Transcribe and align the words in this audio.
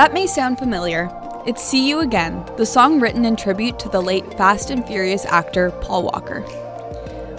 That 0.00 0.14
may 0.14 0.26
sound 0.26 0.58
familiar. 0.58 1.10
It's 1.46 1.62
See 1.62 1.86
You 1.86 2.00
Again, 2.00 2.42
the 2.56 2.64
song 2.64 3.00
written 3.00 3.26
in 3.26 3.36
tribute 3.36 3.78
to 3.80 3.90
the 3.90 4.00
late 4.00 4.24
Fast 4.38 4.70
and 4.70 4.82
Furious 4.86 5.26
actor 5.26 5.72
Paul 5.82 6.04
Walker. 6.04 6.42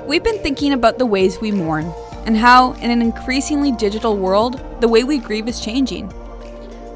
We've 0.05 0.23
been 0.23 0.38
thinking 0.44 0.71
about 0.71 1.00
the 1.00 1.08
ways 1.08 1.41
we 1.41 1.52
mourn, 1.52 1.91
and 2.27 2.38
how, 2.38 2.73
in 2.73 2.91
an 2.91 3.02
increasingly 3.02 3.71
digital 3.71 4.16
world, 4.16 4.63
the 4.80 4.88
way 4.88 5.04
we 5.04 5.18
grieve 5.18 5.48
is 5.48 5.59
changing. 5.59 6.09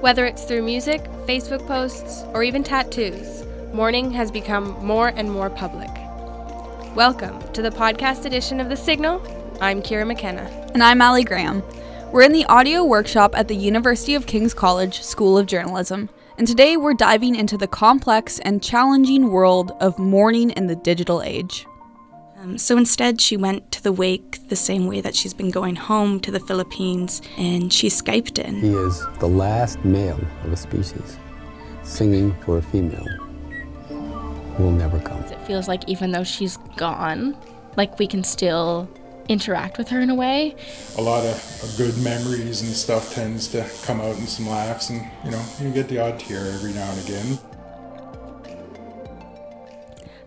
Whether 0.01 0.27
it's 0.27 0.43
through 0.43 0.61
music, 0.61 1.03
Facebook 1.25 1.65
posts, 1.65 2.21
or 2.35 2.43
even 2.43 2.63
tattoos, 2.63 3.43
mourning 3.73 4.11
has 4.11 4.29
become 4.29 4.77
more 4.85 5.13
and 5.15 5.31
more 5.31 5.49
public. 5.49 5.89
Welcome 6.95 7.41
to 7.53 7.63
the 7.63 7.71
podcast 7.71 8.25
edition 8.25 8.59
of 8.59 8.69
The 8.69 8.77
Signal. 8.77 9.19
I'm 9.59 9.81
Kira 9.81 10.05
McKenna. 10.05 10.43
And 10.75 10.83
I'm 10.83 11.01
Allie 11.01 11.23
Graham. 11.23 11.63
We're 12.15 12.21
in 12.21 12.31
the 12.31 12.45
audio 12.45 12.81
workshop 12.85 13.37
at 13.37 13.49
the 13.49 13.57
University 13.57 14.15
of 14.15 14.25
King's 14.25 14.53
College 14.53 15.01
School 15.01 15.37
of 15.37 15.47
Journalism, 15.47 16.07
and 16.37 16.47
today 16.47 16.77
we're 16.77 16.93
diving 16.93 17.35
into 17.35 17.57
the 17.57 17.67
complex 17.67 18.39
and 18.39 18.63
challenging 18.63 19.31
world 19.31 19.73
of 19.81 19.99
mourning 19.99 20.51
in 20.51 20.67
the 20.67 20.77
digital 20.77 21.21
age. 21.21 21.67
Um, 22.37 22.57
so 22.57 22.77
instead, 22.77 23.19
she 23.19 23.35
went 23.35 23.69
to 23.73 23.83
the 23.83 23.91
wake 23.91 24.47
the 24.47 24.55
same 24.55 24.87
way 24.87 25.01
that 25.01 25.13
she's 25.13 25.33
been 25.33 25.51
going 25.51 25.75
home 25.75 26.21
to 26.21 26.31
the 26.31 26.39
Philippines, 26.39 27.21
and 27.37 27.73
she 27.73 27.89
Skyped 27.89 28.39
in. 28.39 28.61
He 28.61 28.69
is 28.69 29.05
the 29.19 29.27
last 29.27 29.83
male 29.83 30.21
of 30.45 30.53
a 30.53 30.55
species, 30.55 31.17
singing 31.83 32.33
for 32.45 32.59
a 32.59 32.61
female 32.61 33.07
who 33.89 34.63
will 34.63 34.71
never 34.71 35.01
come. 35.01 35.21
It 35.25 35.41
feels 35.45 35.67
like 35.67 35.83
even 35.89 36.13
though 36.13 36.23
she's 36.23 36.55
gone, 36.77 37.35
like 37.75 37.99
we 37.99 38.07
can 38.07 38.23
still 38.23 38.89
interact 39.27 39.77
with 39.77 39.89
her 39.89 39.99
in 39.99 40.09
a 40.09 40.15
way. 40.15 40.55
A 40.97 41.01
lot 41.01 41.25
of, 41.25 41.35
of, 41.63 41.73
good 41.77 41.97
memories 42.03 42.61
and 42.61 42.71
stuff 42.71 43.13
tends 43.13 43.47
to 43.49 43.67
come 43.83 44.01
out 44.01 44.17
in 44.17 44.27
some 44.27 44.47
laughs, 44.47 44.89
and 44.89 45.01
you 45.23 45.31
know, 45.31 45.43
you 45.61 45.71
get 45.71 45.87
the 45.87 45.99
odd 45.99 46.19
tear 46.19 46.45
every 46.53 46.73
now 46.73 46.89
and 46.91 47.05
again. 47.05 47.39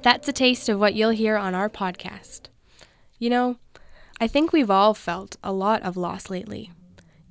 That's 0.02 0.28
a 0.28 0.32
taste 0.32 0.68
of 0.68 0.78
what 0.78 0.94
you'll 0.94 1.10
hear 1.10 1.36
on 1.36 1.54
our 1.54 1.68
podcast. 1.68 2.42
You 3.18 3.30
know, 3.30 3.56
I 4.20 4.26
think 4.26 4.52
we've 4.52 4.70
all 4.70 4.94
felt 4.94 5.36
a 5.42 5.52
lot 5.52 5.82
of 5.82 5.96
loss 5.96 6.30
lately, 6.30 6.72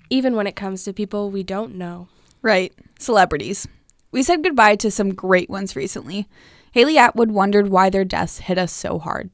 even 0.09 0.35
when 0.35 0.47
it 0.47 0.55
comes 0.55 0.83
to 0.83 0.93
people 0.93 1.31
we 1.31 1.43
don't 1.43 1.75
know. 1.75 2.07
Right, 2.41 2.73
celebrities. 2.99 3.67
We 4.11 4.23
said 4.23 4.43
goodbye 4.43 4.75
to 4.77 4.91
some 4.91 5.13
great 5.13 5.49
ones 5.49 5.75
recently. 5.75 6.27
Haley 6.71 6.97
Atwood 6.97 7.31
wondered 7.31 7.69
why 7.69 7.89
their 7.89 8.05
deaths 8.05 8.39
hit 8.39 8.57
us 8.57 8.71
so 8.71 8.99
hard. 8.99 9.31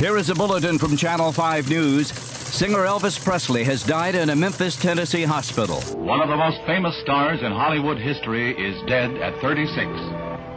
Here 0.00 0.16
is 0.16 0.30
a 0.30 0.34
bulletin 0.34 0.78
from 0.78 0.96
Channel 0.96 1.30
5 1.30 1.68
News. 1.68 2.10
Singer 2.10 2.86
Elvis 2.86 3.22
Presley 3.22 3.62
has 3.64 3.84
died 3.84 4.14
in 4.14 4.30
a 4.30 4.34
Memphis, 4.34 4.74
Tennessee 4.74 5.24
hospital. 5.24 5.78
One 5.98 6.22
of 6.22 6.30
the 6.30 6.38
most 6.38 6.56
famous 6.64 6.98
stars 7.02 7.40
in 7.42 7.52
Hollywood 7.52 7.98
history 7.98 8.52
is 8.52 8.80
dead 8.88 9.14
at 9.16 9.38
36. 9.42 9.76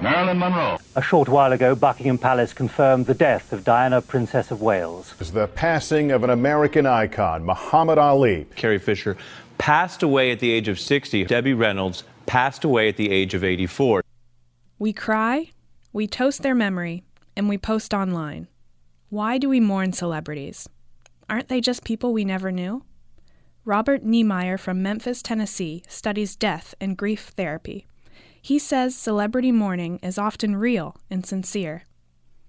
Marilyn 0.01 0.39
Monroe. 0.39 0.77
A 0.95 1.01
short 1.01 1.27
while 1.27 1.51
ago, 1.51 1.75
Buckingham 1.75 2.17
Palace 2.17 2.53
confirmed 2.53 3.05
the 3.05 3.13
death 3.13 3.51
of 3.51 3.65
Diana, 3.65 4.01
Princess 4.01 4.49
of 4.49 4.61
Wales. 4.61 5.13
It's 5.19 5.31
the 5.31 5.49
passing 5.49 6.11
of 6.11 6.23
an 6.23 6.29
American 6.29 6.85
icon, 6.85 7.43
Muhammad 7.43 7.97
Ali. 7.97 8.47
Carrie 8.55 8.79
Fisher 8.79 9.17
passed 9.57 10.03
away 10.03 10.31
at 10.31 10.39
the 10.39 10.53
age 10.53 10.69
of 10.69 10.79
60. 10.79 11.25
Debbie 11.25 11.53
Reynolds 11.53 12.05
passed 12.27 12.63
away 12.63 12.87
at 12.87 12.95
the 12.95 13.11
age 13.11 13.33
of 13.33 13.43
84. 13.43 14.03
We 14.79 14.93
cry, 14.93 15.51
we 15.91 16.07
toast 16.07 16.43
their 16.43 16.55
memory, 16.55 17.03
and 17.35 17.49
we 17.49 17.57
post 17.57 17.93
online. 17.93 18.47
Why 19.13 19.37
do 19.37 19.47
we 19.47 19.59
mourn 19.59 19.93
celebrities? 19.93 20.67
Aren't 21.29 21.47
they 21.47 21.61
just 21.61 21.83
people 21.83 22.13
we 22.13 22.25
never 22.25 22.51
knew? 22.51 22.83
Robert 23.63 24.03
Neimeyer 24.03 24.59
from 24.59 24.81
Memphis, 24.81 25.21
Tennessee, 25.21 25.83
studies 25.87 26.35
death 26.35 26.73
and 26.81 26.97
grief 26.97 27.31
therapy. 27.37 27.85
He 28.41 28.57
says 28.57 28.95
celebrity 28.95 29.51
mourning 29.51 29.99
is 30.01 30.17
often 30.17 30.55
real 30.55 30.95
and 31.11 31.23
sincere. 31.23 31.83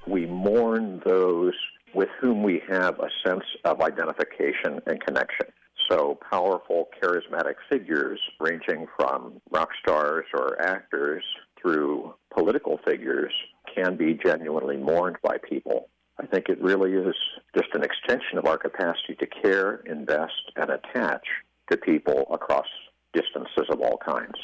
We 0.08 0.24
mourn 0.24 1.02
those 1.04 1.52
with 1.94 2.08
whom 2.18 2.42
we 2.42 2.62
have 2.70 2.98
a 2.98 3.10
sense 3.28 3.44
of 3.66 3.82
identification 3.82 4.80
and 4.86 5.04
connection. 5.04 5.48
So, 5.90 6.18
powerful, 6.30 6.88
charismatic 6.98 7.56
figures 7.70 8.18
ranging 8.40 8.86
from 8.96 9.38
rock 9.50 9.68
stars 9.82 10.24
or 10.32 10.58
actors 10.62 11.24
through 11.60 12.14
political 12.32 12.80
figures 12.88 13.34
can 13.76 13.98
be 13.98 14.18
genuinely 14.24 14.78
mourned 14.78 15.16
by 15.22 15.36
people. 15.46 15.90
I 16.18 16.26
think 16.26 16.48
it 16.48 16.60
really 16.62 16.92
is 16.92 17.14
just 17.56 17.68
an 17.74 17.82
extension 17.82 18.38
of 18.38 18.46
our 18.46 18.58
capacity 18.58 19.14
to 19.18 19.26
care, 19.26 19.82
invest, 19.86 20.52
and 20.56 20.70
attach 20.70 21.26
to 21.70 21.76
people 21.76 22.26
across 22.30 22.66
distances 23.12 23.66
of 23.70 23.80
all 23.80 23.98
kinds. 24.04 24.34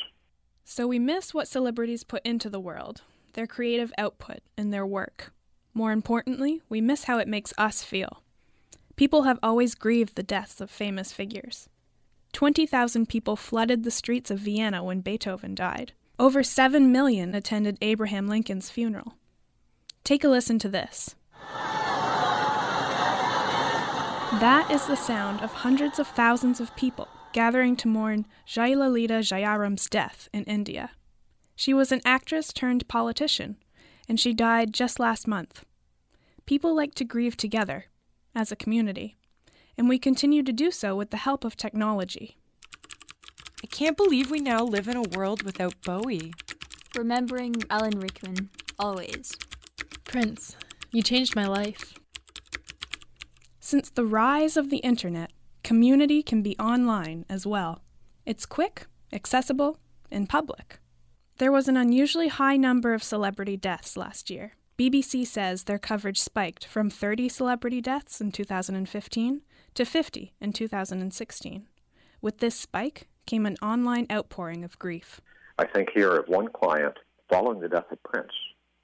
So 0.64 0.86
we 0.86 0.98
miss 0.98 1.34
what 1.34 1.48
celebrities 1.48 2.04
put 2.04 2.25
into 2.25 2.48
the 2.48 2.60
world, 2.60 3.03
their 3.34 3.47
creative 3.47 3.92
output, 3.98 4.41
and 4.56 4.72
their 4.72 4.86
work. 4.86 5.32
More 5.75 5.92
importantly, 5.92 6.62
we 6.69 6.80
miss 6.80 7.04
how 7.04 7.19
it 7.19 7.28
makes 7.28 7.53
us 7.59 7.82
feel. 7.82 8.22
People 8.97 9.22
have 9.22 9.38
always 9.42 9.75
grieved 9.75 10.16
the 10.16 10.22
deaths 10.22 10.60
of 10.60 10.70
famous 10.70 11.12
figures. 11.12 11.69
20,000 12.32 13.09
people 13.09 13.36
flooded 13.36 13.82
the 13.82 13.91
streets 13.91 14.30
of 14.30 14.38
Vienna 14.38 14.84
when 14.84 15.00
Beethoven 15.00 15.54
died. 15.54 15.92
Over 16.19 16.42
7 16.42 16.92
million 16.92 17.34
attended 17.34 17.78
Abraham 17.80 18.28
Lincoln's 18.28 18.70
funeral. 18.70 19.14
Take 20.04 20.22
a 20.22 20.28
listen 20.28 20.59
to 20.60 20.69
this. 20.69 21.14
That 24.40 24.68
is 24.70 24.86
the 24.86 24.96
sound 24.96 25.42
of 25.42 25.52
hundreds 25.52 25.98
of 25.98 26.08
thousands 26.08 26.60
of 26.60 26.74
people 26.76 27.08
gathering 27.32 27.76
to 27.76 27.88
mourn 27.88 28.26
Jayalalitha 28.46 29.20
Jayaram's 29.20 29.88
death 29.88 30.28
in 30.32 30.44
India. 30.44 30.90
She 31.54 31.74
was 31.74 31.92
an 31.92 32.00
actress 32.04 32.52
turned 32.52 32.88
politician, 32.88 33.56
and 34.08 34.18
she 34.18 34.32
died 34.32 34.72
just 34.72 34.98
last 34.98 35.28
month. 35.28 35.64
People 36.46 36.74
like 36.74 36.94
to 36.94 37.04
grieve 37.04 37.36
together, 37.36 37.86
as 38.34 38.50
a 38.50 38.56
community, 38.56 39.16
and 39.76 39.88
we 39.88 39.98
continue 39.98 40.42
to 40.42 40.52
do 40.52 40.70
so 40.70 40.96
with 40.96 41.10
the 41.10 41.18
help 41.18 41.44
of 41.44 41.56
technology. 41.56 42.36
I 43.62 43.66
can't 43.66 43.96
believe 43.96 44.30
we 44.30 44.40
now 44.40 44.64
live 44.64 44.88
in 44.88 44.96
a 44.96 45.08
world 45.16 45.42
without 45.42 45.74
Bowie. 45.82 46.32
Remembering 46.96 47.56
Alan 47.70 48.00
Rickman, 48.00 48.48
always. 48.78 49.36
Prince, 50.04 50.56
you 50.92 51.02
changed 51.02 51.36
my 51.36 51.46
life. 51.46 51.94
Since 53.58 53.90
the 53.90 54.04
rise 54.04 54.56
of 54.56 54.70
the 54.70 54.78
internet, 54.78 55.32
community 55.62 56.22
can 56.22 56.42
be 56.42 56.58
online 56.58 57.24
as 57.28 57.46
well. 57.46 57.82
It's 58.26 58.46
quick, 58.46 58.86
accessible, 59.12 59.78
and 60.10 60.28
public. 60.28 60.80
There 61.38 61.52
was 61.52 61.68
an 61.68 61.76
unusually 61.76 62.28
high 62.28 62.56
number 62.56 62.92
of 62.92 63.02
celebrity 63.02 63.56
deaths 63.56 63.96
last 63.96 64.28
year. 64.30 64.52
BBC 64.78 65.26
says 65.26 65.64
their 65.64 65.78
coverage 65.78 66.20
spiked 66.20 66.64
from 66.64 66.90
30 66.90 67.28
celebrity 67.28 67.80
deaths 67.80 68.20
in 68.20 68.32
2015 68.32 69.42
to 69.74 69.84
50 69.84 70.34
in 70.40 70.52
2016. 70.52 71.68
With 72.20 72.38
this 72.38 72.54
spike 72.54 73.08
came 73.26 73.46
an 73.46 73.56
online 73.62 74.06
outpouring 74.10 74.64
of 74.64 74.78
grief. 74.78 75.20
I 75.58 75.66
think 75.66 75.90
here 75.94 76.16
of 76.16 76.28
one 76.28 76.48
client 76.48 76.94
following 77.28 77.60
the 77.60 77.68
death 77.68 77.92
of 77.92 78.02
Prince 78.02 78.32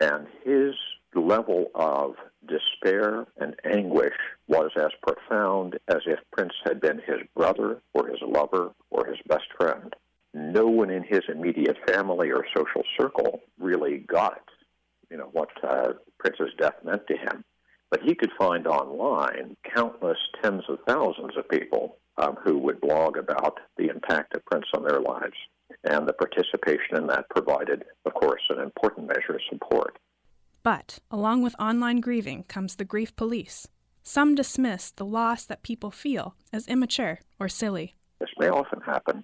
and 0.01 0.27
his 0.45 0.75
level 1.17 1.71
of 1.75 2.15
despair 2.47 3.27
and 3.39 3.57
anguish 3.65 4.15
was 4.49 4.71
as 4.77 4.91
profound 5.03 5.79
as 5.89 6.01
if 6.07 6.19
Prince 6.33 6.55
had 6.65 6.81
been 6.81 6.99
his 6.99 7.21
brother 7.35 7.81
or 7.93 8.09
his 8.09 8.21
lover 8.27 8.73
or 8.91 9.07
his 9.07 9.19
best 9.27 9.47
friend. 9.59 9.95
No 10.35 10.67
one 10.67 10.91
in 10.91 11.03
his 11.03 11.23
immediate 11.29 11.77
family 11.89 12.31
or 12.31 12.45
social 12.57 12.83
circle 12.99 13.41
really 13.59 13.99
got 13.99 14.43
you 15.11 15.17
know, 15.17 15.29
what 15.33 15.51
uh, 15.65 15.93
Prince's 16.19 16.55
death 16.59 16.77
meant 16.85 17.07
to 17.09 17.17
him. 17.17 17.45
But 17.91 18.03
he 18.03 18.15
could 18.15 18.33
find 18.39 18.67
online 18.67 19.57
countless 19.75 20.19
tens 20.43 20.65
of 20.69 20.79
thousands 20.87 21.37
of 21.37 21.49
people 21.49 21.97
um, 22.19 22.37
who 22.43 22.59
would 22.59 22.81
blog 22.81 23.17
about 23.17 23.59
the 23.77 23.89
impact 23.89 24.35
of 24.35 24.45
Prince 24.45 24.67
on 24.77 24.83
their 24.83 25.01
lives. 25.01 25.37
And 25.85 26.07
the 26.07 26.13
participation 26.13 26.97
in 26.97 27.07
that 27.09 27.29
provided, 27.29 27.85
of 28.05 28.15
course, 28.15 28.43
an 28.51 28.61
important 28.61 29.09
measure 29.09 29.35
of 29.35 29.41
support. 29.51 29.99
But 30.67 30.99
along 31.13 31.43
with 31.43 31.55
online 31.61 32.01
grieving 32.01 32.43
comes 32.49 32.75
the 32.75 32.85
grief 32.85 33.15
police. 33.15 33.69
Some 34.03 34.35
dismiss 34.35 34.91
the 34.91 35.05
loss 35.05 35.45
that 35.45 35.63
people 35.63 35.93
feel 35.93 36.35
as 36.53 36.67
immature 36.67 37.21
or 37.39 37.49
silly. 37.49 37.95
This 38.19 38.31
may 38.41 38.49
often 38.49 38.81
happen 38.81 39.23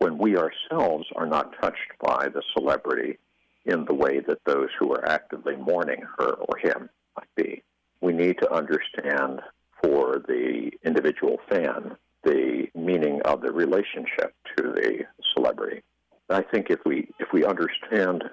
when 0.00 0.18
we 0.18 0.36
ourselves 0.36 1.06
are 1.14 1.26
not 1.26 1.54
touched 1.62 1.92
by 2.02 2.26
the 2.26 2.42
celebrity 2.56 3.18
in 3.66 3.84
the 3.84 3.94
way 3.94 4.18
that 4.18 4.40
those 4.46 4.70
who 4.80 4.92
are 4.92 5.08
actively 5.08 5.54
mourning 5.54 6.02
her 6.18 6.32
or 6.32 6.56
him 6.58 6.90
might 7.16 7.32
be. 7.36 7.62
We 8.00 8.12
need 8.12 8.38
to 8.38 8.52
understand 8.52 9.42
for 9.84 10.20
the 10.26 10.72
individual 10.84 11.36
fan 11.48 11.96
the 12.24 12.66
meaning 12.74 13.22
of 13.26 13.42
the 13.42 13.52
relationship 13.52 14.34
to 14.56 14.62
the 14.64 15.04
celebrity. 15.36 15.84
I 16.30 16.42
think 16.42 16.66
if 16.68 16.80
we 16.84 17.06
if 17.20 17.28
we 17.32 17.44
understand 17.44 18.24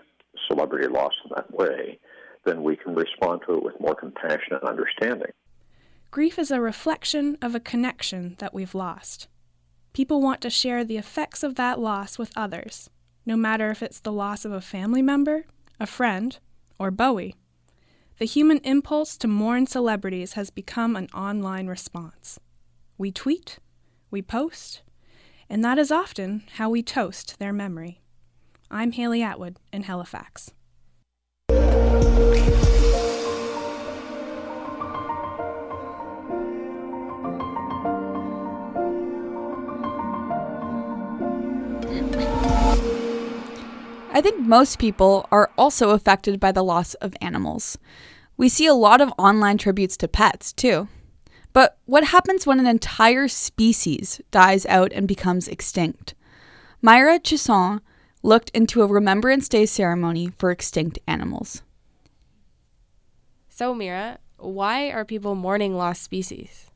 celebrity 0.47 0.87
loss 0.87 1.13
in 1.23 1.31
that 1.35 1.53
way, 1.53 1.99
then 2.47 2.63
we 2.63 2.75
can 2.75 2.95
respond 2.95 3.41
to 3.45 3.53
it 3.55 3.63
with 3.63 3.79
more 3.79 3.95
compassion 3.95 4.53
and 4.53 4.63
understanding. 4.63 5.31
Grief 6.09 6.39
is 6.39 6.49
a 6.51 6.61
reflection 6.61 7.37
of 7.41 7.53
a 7.53 7.59
connection 7.59 8.35
that 8.39 8.53
we've 8.53 8.73
lost. 8.73 9.27
People 9.93 10.21
want 10.21 10.41
to 10.41 10.49
share 10.49 10.83
the 10.83 10.97
effects 10.97 11.43
of 11.43 11.55
that 11.55 11.79
loss 11.79 12.17
with 12.17 12.31
others. 12.35 12.89
no 13.27 13.35
matter 13.35 13.69
if 13.69 13.83
it's 13.83 13.99
the 13.99 14.11
loss 14.11 14.45
of 14.45 14.53
a 14.53 14.61
family 14.61 15.01
member, 15.01 15.45
a 15.81 15.85
friend, 15.85 16.39
or 16.79 16.89
Bowie. 16.89 17.35
The 18.19 18.25
human 18.25 18.59
impulse 18.59 19.17
to 19.17 19.27
mourn 19.27 19.67
celebrities 19.67 20.33
has 20.33 20.49
become 20.49 20.95
an 20.95 21.09
online 21.13 21.67
response. 21.67 22.39
We 22.97 23.11
tweet, 23.11 23.59
we 24.09 24.21
post, 24.21 24.81
and 25.49 25.63
that 25.63 25.77
is 25.77 25.91
often 25.91 26.43
how 26.53 26.69
we 26.69 26.81
toast 26.81 27.37
their 27.37 27.53
memory. 27.53 27.99
I'm 28.71 28.93
Haley 28.93 29.21
Atwood 29.21 29.57
in 29.73 29.83
Halifax. 29.83 30.51
I 44.17 44.21
think 44.21 44.39
most 44.39 44.79
people 44.79 45.27
are 45.31 45.51
also 45.59 45.91
affected 45.91 46.39
by 46.39 46.51
the 46.51 46.63
loss 46.63 46.95
of 46.95 47.13
animals. 47.21 47.77
We 48.35 48.49
see 48.49 48.65
a 48.65 48.73
lot 48.73 48.99
of 48.99 49.13
online 49.19 49.59
tributes 49.59 49.95
to 49.97 50.07
pets, 50.07 50.51
too. 50.51 50.87
But 51.53 51.77
what 51.85 52.05
happens 52.05 52.47
when 52.47 52.59
an 52.59 52.65
entire 52.65 53.27
species 53.27 54.19
dies 54.31 54.65
out 54.65 54.91
and 54.91 55.07
becomes 55.07 55.47
extinct? 55.47 56.15
Myra 56.81 57.19
Chisson 57.19 57.81
looked 58.23 58.49
into 58.55 58.81
a 58.81 58.87
Remembrance 58.87 59.47
Day 59.47 59.67
ceremony 59.67 60.31
for 60.39 60.49
extinct 60.49 60.97
animals. 61.05 61.61
So, 63.57 63.73
Mira, 63.73 64.19
why 64.37 64.91
are 64.91 65.03
people 65.03 65.33
mourning 65.33 65.75
lost 65.75 66.03
species? 66.03 66.69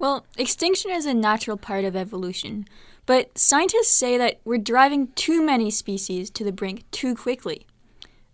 Well, 0.00 0.26
extinction 0.36 0.90
is 0.90 1.06
a 1.06 1.14
natural 1.14 1.56
part 1.56 1.84
of 1.84 1.94
evolution, 1.94 2.66
but 3.06 3.38
scientists 3.38 3.92
say 3.92 4.18
that 4.18 4.40
we're 4.44 4.58
driving 4.58 5.12
too 5.12 5.46
many 5.46 5.70
species 5.70 6.28
to 6.30 6.42
the 6.42 6.50
brink 6.50 6.90
too 6.90 7.14
quickly. 7.14 7.68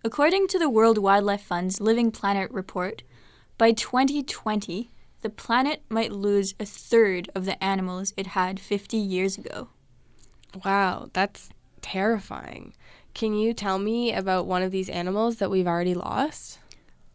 According 0.03 0.49
to 0.49 0.59
the 0.59 0.71
World 0.71 0.97
Wildlife 0.97 1.43
Fund's 1.43 1.79
Living 1.79 2.11
Planet 2.11 2.51
report, 2.53 3.03
by 3.59 3.73
2020, 3.73 4.91
the 5.21 5.29
planet 5.29 5.83
might 5.91 6.11
lose 6.11 6.55
a 6.59 6.65
third 6.65 7.29
of 7.35 7.45
the 7.45 7.63
animals 7.63 8.15
it 8.17 8.29
had 8.29 8.59
50 8.59 8.97
years 8.97 9.37
ago. 9.37 9.69
Wow, 10.65 11.11
that's 11.13 11.51
terrifying. 11.83 12.73
Can 13.13 13.35
you 13.35 13.53
tell 13.53 13.79
me 13.79 14.15
about 14.15 14.47
one 14.47 14.63
of 14.63 14.71
these 14.71 14.89
animals 14.89 15.37
that 15.37 15.51
we've 15.51 15.69
already 15.69 15.93
lost? 15.93 16.61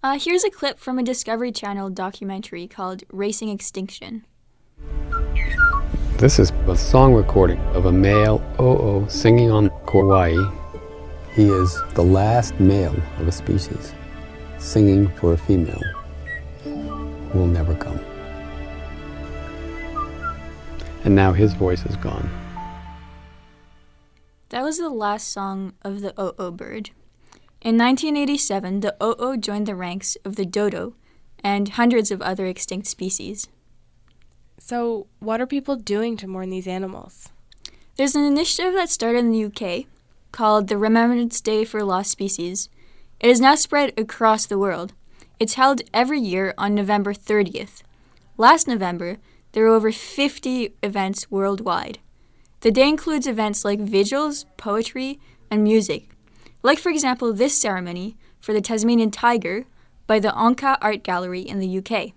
Uh, 0.03 0.19
here's 0.19 0.44
a 0.44 0.50
clip 0.50 0.77
from 0.79 1.00
a 1.00 1.03
Discovery 1.03 1.53
Channel 1.53 1.89
documentary 1.89 2.67
called 2.67 3.03
Racing 3.09 3.47
Extinction. 3.47 4.25
This 6.17 6.39
is 6.39 6.51
a 6.67 6.75
song 6.75 7.13
recording 7.13 7.57
of 7.73 7.85
a 7.85 7.91
male 7.94 8.44
OO 8.59 9.07
singing 9.07 9.50
on 9.50 9.69
Kauai. 9.88 10.33
He 11.33 11.45
is 11.45 11.81
the 11.94 12.03
last 12.03 12.59
male 12.59 12.94
of 13.17 13.29
a 13.29 13.31
species 13.31 13.94
singing 14.57 15.07
for 15.15 15.31
a 15.31 15.38
female 15.38 15.81
who 16.65 17.39
will 17.39 17.47
never 17.47 17.73
come. 17.73 18.01
And 21.06 21.15
now 21.15 21.31
his 21.31 21.53
voice 21.53 21.85
is 21.85 21.95
gone. 21.95 22.29
That 24.49 24.63
was 24.63 24.79
the 24.79 24.89
last 24.89 25.31
song 25.31 25.75
of 25.81 26.01
the 26.01 26.13
OO 26.21 26.51
bird. 26.51 26.89
In 27.63 27.77
1987, 27.77 28.81
the 28.81 28.94
OO 29.01 29.38
joined 29.38 29.68
the 29.68 29.75
ranks 29.75 30.18
of 30.25 30.36
the 30.36 30.45
dodo 30.45 30.95
and 31.42 31.69
hundreds 31.69 32.12
of 32.12 32.21
other 32.21 32.45
extinct 32.45 32.88
species. 32.88 33.48
So, 34.60 35.07
what 35.19 35.39
are 35.39 35.48
people 35.48 35.77
doing 35.77 36.18
to 36.18 36.27
mourn 36.27 36.50
these 36.50 36.68
animals? 36.68 37.30
There's 37.95 38.18
an 38.18 38.25
initiative 38.25 38.74
that 38.74 38.89
started 38.89 39.19
in 39.19 39.31
the 39.31 39.45
UK 39.45 39.86
called 40.33 40.68
the 40.68 40.77
Remembrance 40.77 41.39
Day 41.39 41.63
for 41.63 41.86
Lost 41.86 42.12
Species. 42.12 42.68
It 43.21 43.30
is 43.30 43.39
now 43.39 43.56
spread 43.56 43.94
across 43.98 44.45
the 44.45 44.59
world. 44.59 44.92
It's 45.39 45.54
held 45.54 45.83
every 45.94 46.19
year 46.19 46.54
on 46.57 46.75
November 46.75 47.13
30th. 47.13 47.81
Last 48.36 48.68
November, 48.68 49.19
there 49.54 49.63
were 49.63 49.75
over 49.75 49.94
50 49.94 50.75
events 50.83 51.31
worldwide. 51.31 52.00
The 52.59 52.71
day 52.71 52.89
includes 52.89 53.25
events 53.25 53.63
like 53.63 53.80
vigils, 53.80 54.48
poetry, 54.57 55.21
and 55.50 55.63
music. 55.63 56.12
Like, 56.65 56.80
for 56.80 56.89
example, 56.89 57.33
this 57.33 57.60
ceremony 57.60 58.15
for 58.39 58.54
the 58.54 58.62
Tasmanian 58.62 59.12
tiger 59.12 59.65
by 60.07 60.19
the 60.19 60.30
Onca 60.30 60.77
Art 60.80 61.04
Gallery 61.04 61.42
in 61.42 61.60
the 61.60 61.77
UK. 61.77 62.13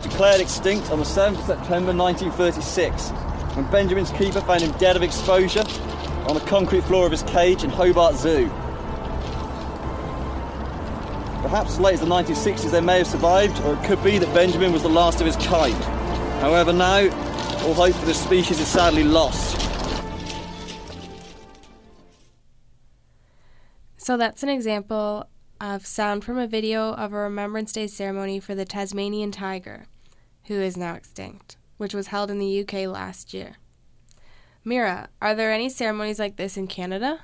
Declared 0.00 0.40
extinct 0.40 0.92
on 0.92 1.00
the 1.00 1.04
7th 1.04 1.40
of 1.40 1.44
September 1.44 1.92
1936, 1.92 3.10
when 3.56 3.68
Benjamin's 3.72 4.12
keeper 4.12 4.40
found 4.42 4.62
him 4.62 4.70
dead 4.78 4.94
of 4.94 5.02
exposure 5.02 5.64
on 6.28 6.34
the 6.34 6.40
concrete 6.46 6.84
floor 6.84 7.04
of 7.04 7.10
his 7.10 7.24
cage 7.24 7.64
in 7.64 7.70
Hobart 7.70 8.14
Zoo. 8.14 8.46
Perhaps 11.42 11.72
as 11.72 11.80
late 11.80 11.94
as 11.94 12.00
the 12.00 12.06
1960s 12.06 12.70
they 12.70 12.80
may 12.80 12.98
have 12.98 13.08
survived, 13.08 13.60
or 13.64 13.74
it 13.74 13.84
could 13.84 14.02
be 14.04 14.18
that 14.18 14.32
Benjamin 14.32 14.72
was 14.72 14.82
the 14.82 14.88
last 14.88 15.20
of 15.20 15.26
his 15.26 15.36
kind. 15.36 15.74
However, 16.40 16.72
now, 16.72 17.00
all 17.66 17.74
hope 17.74 17.94
for 17.94 18.06
this 18.06 18.22
species 18.22 18.60
is 18.60 18.68
sadly 18.68 19.02
lost. 19.02 19.63
So 24.04 24.18
that's 24.18 24.42
an 24.42 24.50
example 24.50 25.30
of 25.62 25.86
sound 25.86 26.24
from 26.24 26.36
a 26.36 26.46
video 26.46 26.92
of 26.92 27.14
a 27.14 27.16
Remembrance 27.16 27.72
Day 27.72 27.86
ceremony 27.86 28.38
for 28.38 28.54
the 28.54 28.66
Tasmanian 28.66 29.32
tiger, 29.32 29.86
who 30.44 30.60
is 30.60 30.76
now 30.76 30.92
extinct, 30.92 31.56
which 31.78 31.94
was 31.94 32.08
held 32.08 32.30
in 32.30 32.38
the 32.38 32.60
UK 32.60 32.86
last 32.86 33.32
year. 33.32 33.56
Mira, 34.62 35.08
are 35.22 35.34
there 35.34 35.50
any 35.50 35.70
ceremonies 35.70 36.18
like 36.18 36.36
this 36.36 36.58
in 36.58 36.66
Canada? 36.66 37.20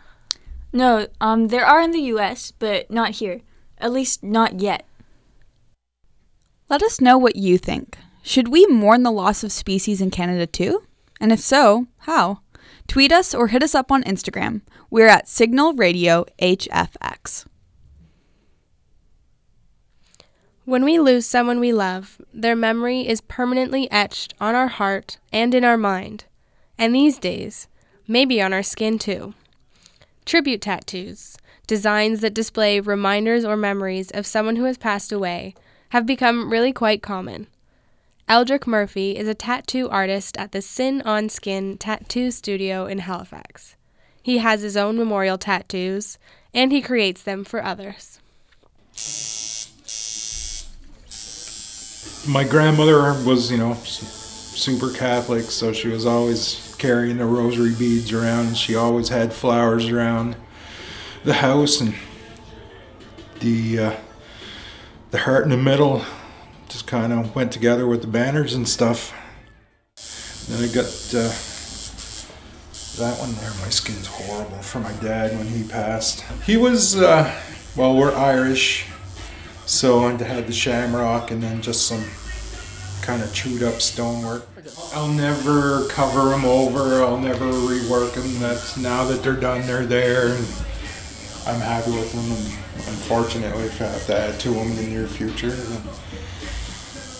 No, 0.72 1.06
um, 1.20 1.48
there 1.48 1.66
are 1.66 1.82
in 1.82 1.90
the 1.90 2.14
US, 2.14 2.50
but 2.50 2.90
not 2.90 3.10
here. 3.10 3.42
At 3.76 3.92
least 3.92 4.24
not 4.24 4.60
yet. 4.60 4.86
Let 6.70 6.82
us 6.82 6.98
know 6.98 7.18
what 7.18 7.36
you 7.36 7.58
think. 7.58 7.98
Should 8.22 8.48
we 8.48 8.64
mourn 8.68 9.02
the 9.02 9.12
loss 9.12 9.44
of 9.44 9.52
species 9.52 10.00
in 10.00 10.10
Canada 10.10 10.46
too? 10.46 10.84
And 11.20 11.30
if 11.30 11.40
so, 11.40 11.88
how? 11.98 12.40
Tweet 12.90 13.12
us 13.12 13.36
or 13.36 13.46
hit 13.46 13.62
us 13.62 13.72
up 13.72 13.92
on 13.92 14.02
Instagram. 14.02 14.62
We're 14.90 15.06
at 15.06 15.28
Signal 15.28 15.74
Radio 15.74 16.24
HFX. 16.42 17.46
When 20.64 20.84
we 20.84 20.98
lose 20.98 21.24
someone 21.24 21.60
we 21.60 21.72
love, 21.72 22.20
their 22.34 22.56
memory 22.56 23.06
is 23.06 23.20
permanently 23.20 23.88
etched 23.92 24.34
on 24.40 24.56
our 24.56 24.66
heart 24.66 25.18
and 25.32 25.54
in 25.54 25.62
our 25.62 25.76
mind, 25.76 26.24
and 26.76 26.92
these 26.92 27.20
days, 27.20 27.68
maybe 28.08 28.42
on 28.42 28.52
our 28.52 28.64
skin 28.64 28.98
too. 28.98 29.34
Tribute 30.26 30.60
tattoos, 30.60 31.36
designs 31.68 32.22
that 32.22 32.34
display 32.34 32.80
reminders 32.80 33.44
or 33.44 33.56
memories 33.56 34.10
of 34.10 34.26
someone 34.26 34.56
who 34.56 34.64
has 34.64 34.76
passed 34.76 35.12
away, 35.12 35.54
have 35.90 36.06
become 36.06 36.50
really 36.50 36.72
quite 36.72 37.04
common. 37.04 37.46
Eldrick 38.30 38.64
Murphy 38.64 39.16
is 39.16 39.26
a 39.26 39.34
tattoo 39.34 39.90
artist 39.90 40.36
at 40.36 40.52
the 40.52 40.62
Sin 40.62 41.02
on 41.02 41.28
Skin 41.28 41.76
Tattoo 41.76 42.30
Studio 42.30 42.86
in 42.86 43.00
Halifax. 43.00 43.74
He 44.22 44.38
has 44.38 44.62
his 44.62 44.76
own 44.76 44.96
memorial 44.96 45.36
tattoos, 45.36 46.16
and 46.54 46.70
he 46.70 46.80
creates 46.80 47.24
them 47.24 47.42
for 47.42 47.60
others. 47.60 48.20
My 52.28 52.44
grandmother 52.44 53.20
was, 53.26 53.50
you 53.50 53.58
know, 53.58 53.74
super 53.74 54.92
Catholic, 54.92 55.46
so 55.46 55.72
she 55.72 55.88
was 55.88 56.06
always 56.06 56.76
carrying 56.78 57.18
the 57.18 57.24
rosary 57.24 57.74
beads 57.74 58.12
around, 58.12 58.46
and 58.46 58.56
she 58.56 58.76
always 58.76 59.08
had 59.08 59.32
flowers 59.32 59.88
around 59.88 60.36
the 61.24 61.34
house, 61.34 61.80
and 61.80 61.94
the 63.40 63.78
uh, 63.80 63.96
the 65.10 65.18
heart 65.18 65.42
in 65.42 65.50
the 65.50 65.56
middle 65.56 66.04
just 66.70 66.86
kind 66.86 67.12
of 67.12 67.34
went 67.34 67.50
together 67.50 67.86
with 67.86 68.00
the 68.00 68.06
banners 68.06 68.54
and 68.54 68.66
stuff. 68.68 69.12
Then 70.48 70.62
I 70.62 70.72
got 70.72 70.86
uh, 71.12 71.28
that 72.98 73.18
one 73.18 73.34
there. 73.34 73.50
My 73.60 73.68
skin's 73.70 74.06
horrible 74.06 74.62
for 74.62 74.78
my 74.78 74.92
dad 74.94 75.36
when 75.36 75.48
he 75.48 75.64
passed. 75.64 76.22
He 76.44 76.56
was, 76.56 76.96
uh, 76.96 77.36
well, 77.76 77.96
we're 77.96 78.14
Irish, 78.14 78.86
so 79.66 80.04
I 80.04 80.12
had 80.22 80.46
the 80.46 80.52
shamrock 80.52 81.32
and 81.32 81.42
then 81.42 81.60
just 81.60 81.88
some 81.88 82.04
kind 83.02 83.20
of 83.22 83.34
chewed 83.34 83.64
up 83.64 83.80
stonework. 83.80 84.46
I'll 84.94 85.08
never 85.08 85.88
cover 85.88 86.30
them 86.30 86.44
over. 86.44 87.02
I'll 87.02 87.18
never 87.18 87.46
rework 87.46 88.14
them. 88.14 88.38
That's 88.38 88.76
now 88.76 89.04
that 89.04 89.22
they're 89.22 89.34
done, 89.34 89.66
they're 89.66 89.86
there. 89.86 90.28
And 90.28 90.46
I'm 91.46 91.60
happy 91.60 91.90
with 91.90 92.12
them. 92.12 92.30
And 92.30 92.88
unfortunately, 92.88 93.64
if 93.64 93.80
I 93.80 93.86
have 93.86 94.06
to 94.06 94.16
add 94.16 94.40
to 94.40 94.50
them 94.50 94.68
in 94.68 94.76
the 94.76 94.82
near 94.82 95.06
future, 95.06 95.56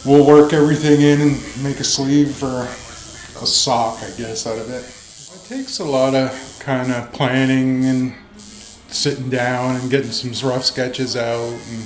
we'll 0.05 0.27
work 0.27 0.53
everything 0.53 1.01
in 1.01 1.21
and 1.21 1.63
make 1.63 1.81
a 1.81 1.85
sleeve 1.85 2.35
for 2.35 2.47
a 2.47 3.47
sock, 3.47 3.99
I 4.03 4.11
guess, 4.17 4.47
out 4.47 4.59
of 4.59 4.71
it. 4.71 4.85
It 4.85 5.49
takes 5.49 5.79
a 5.81 5.85
lot 5.85 6.15
of 6.15 6.31
kind 6.61 6.93
of 6.93 7.13
planning 7.13 7.85
and 7.85 8.15
sitting 8.37 9.31
down 9.31 9.77
and 9.77 9.91
getting 9.91 10.11
some 10.11 10.49
rough 10.49 10.65
sketches 10.65 11.17
out 11.17 11.53
and 11.53 11.83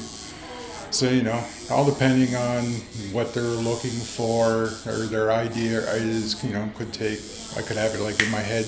so 0.91 1.11
you 1.11 1.23
know 1.23 1.45
all 1.71 1.85
depending 1.85 2.35
on 2.35 2.65
what 3.13 3.35
they're 3.35 3.43
looking 3.43 3.91
for 3.91 4.71
or 4.91 5.07
their 5.07 5.31
idea 5.31 5.81
is 5.97 6.43
you 6.43 6.51
know 6.51 6.67
could 6.79 6.95
take 6.95 7.19
i 7.59 7.63
could 7.63 7.77
have 7.77 7.95
it 7.95 8.01
like 8.01 8.19
in 8.23 8.31
my 8.31 8.41
head 8.41 8.65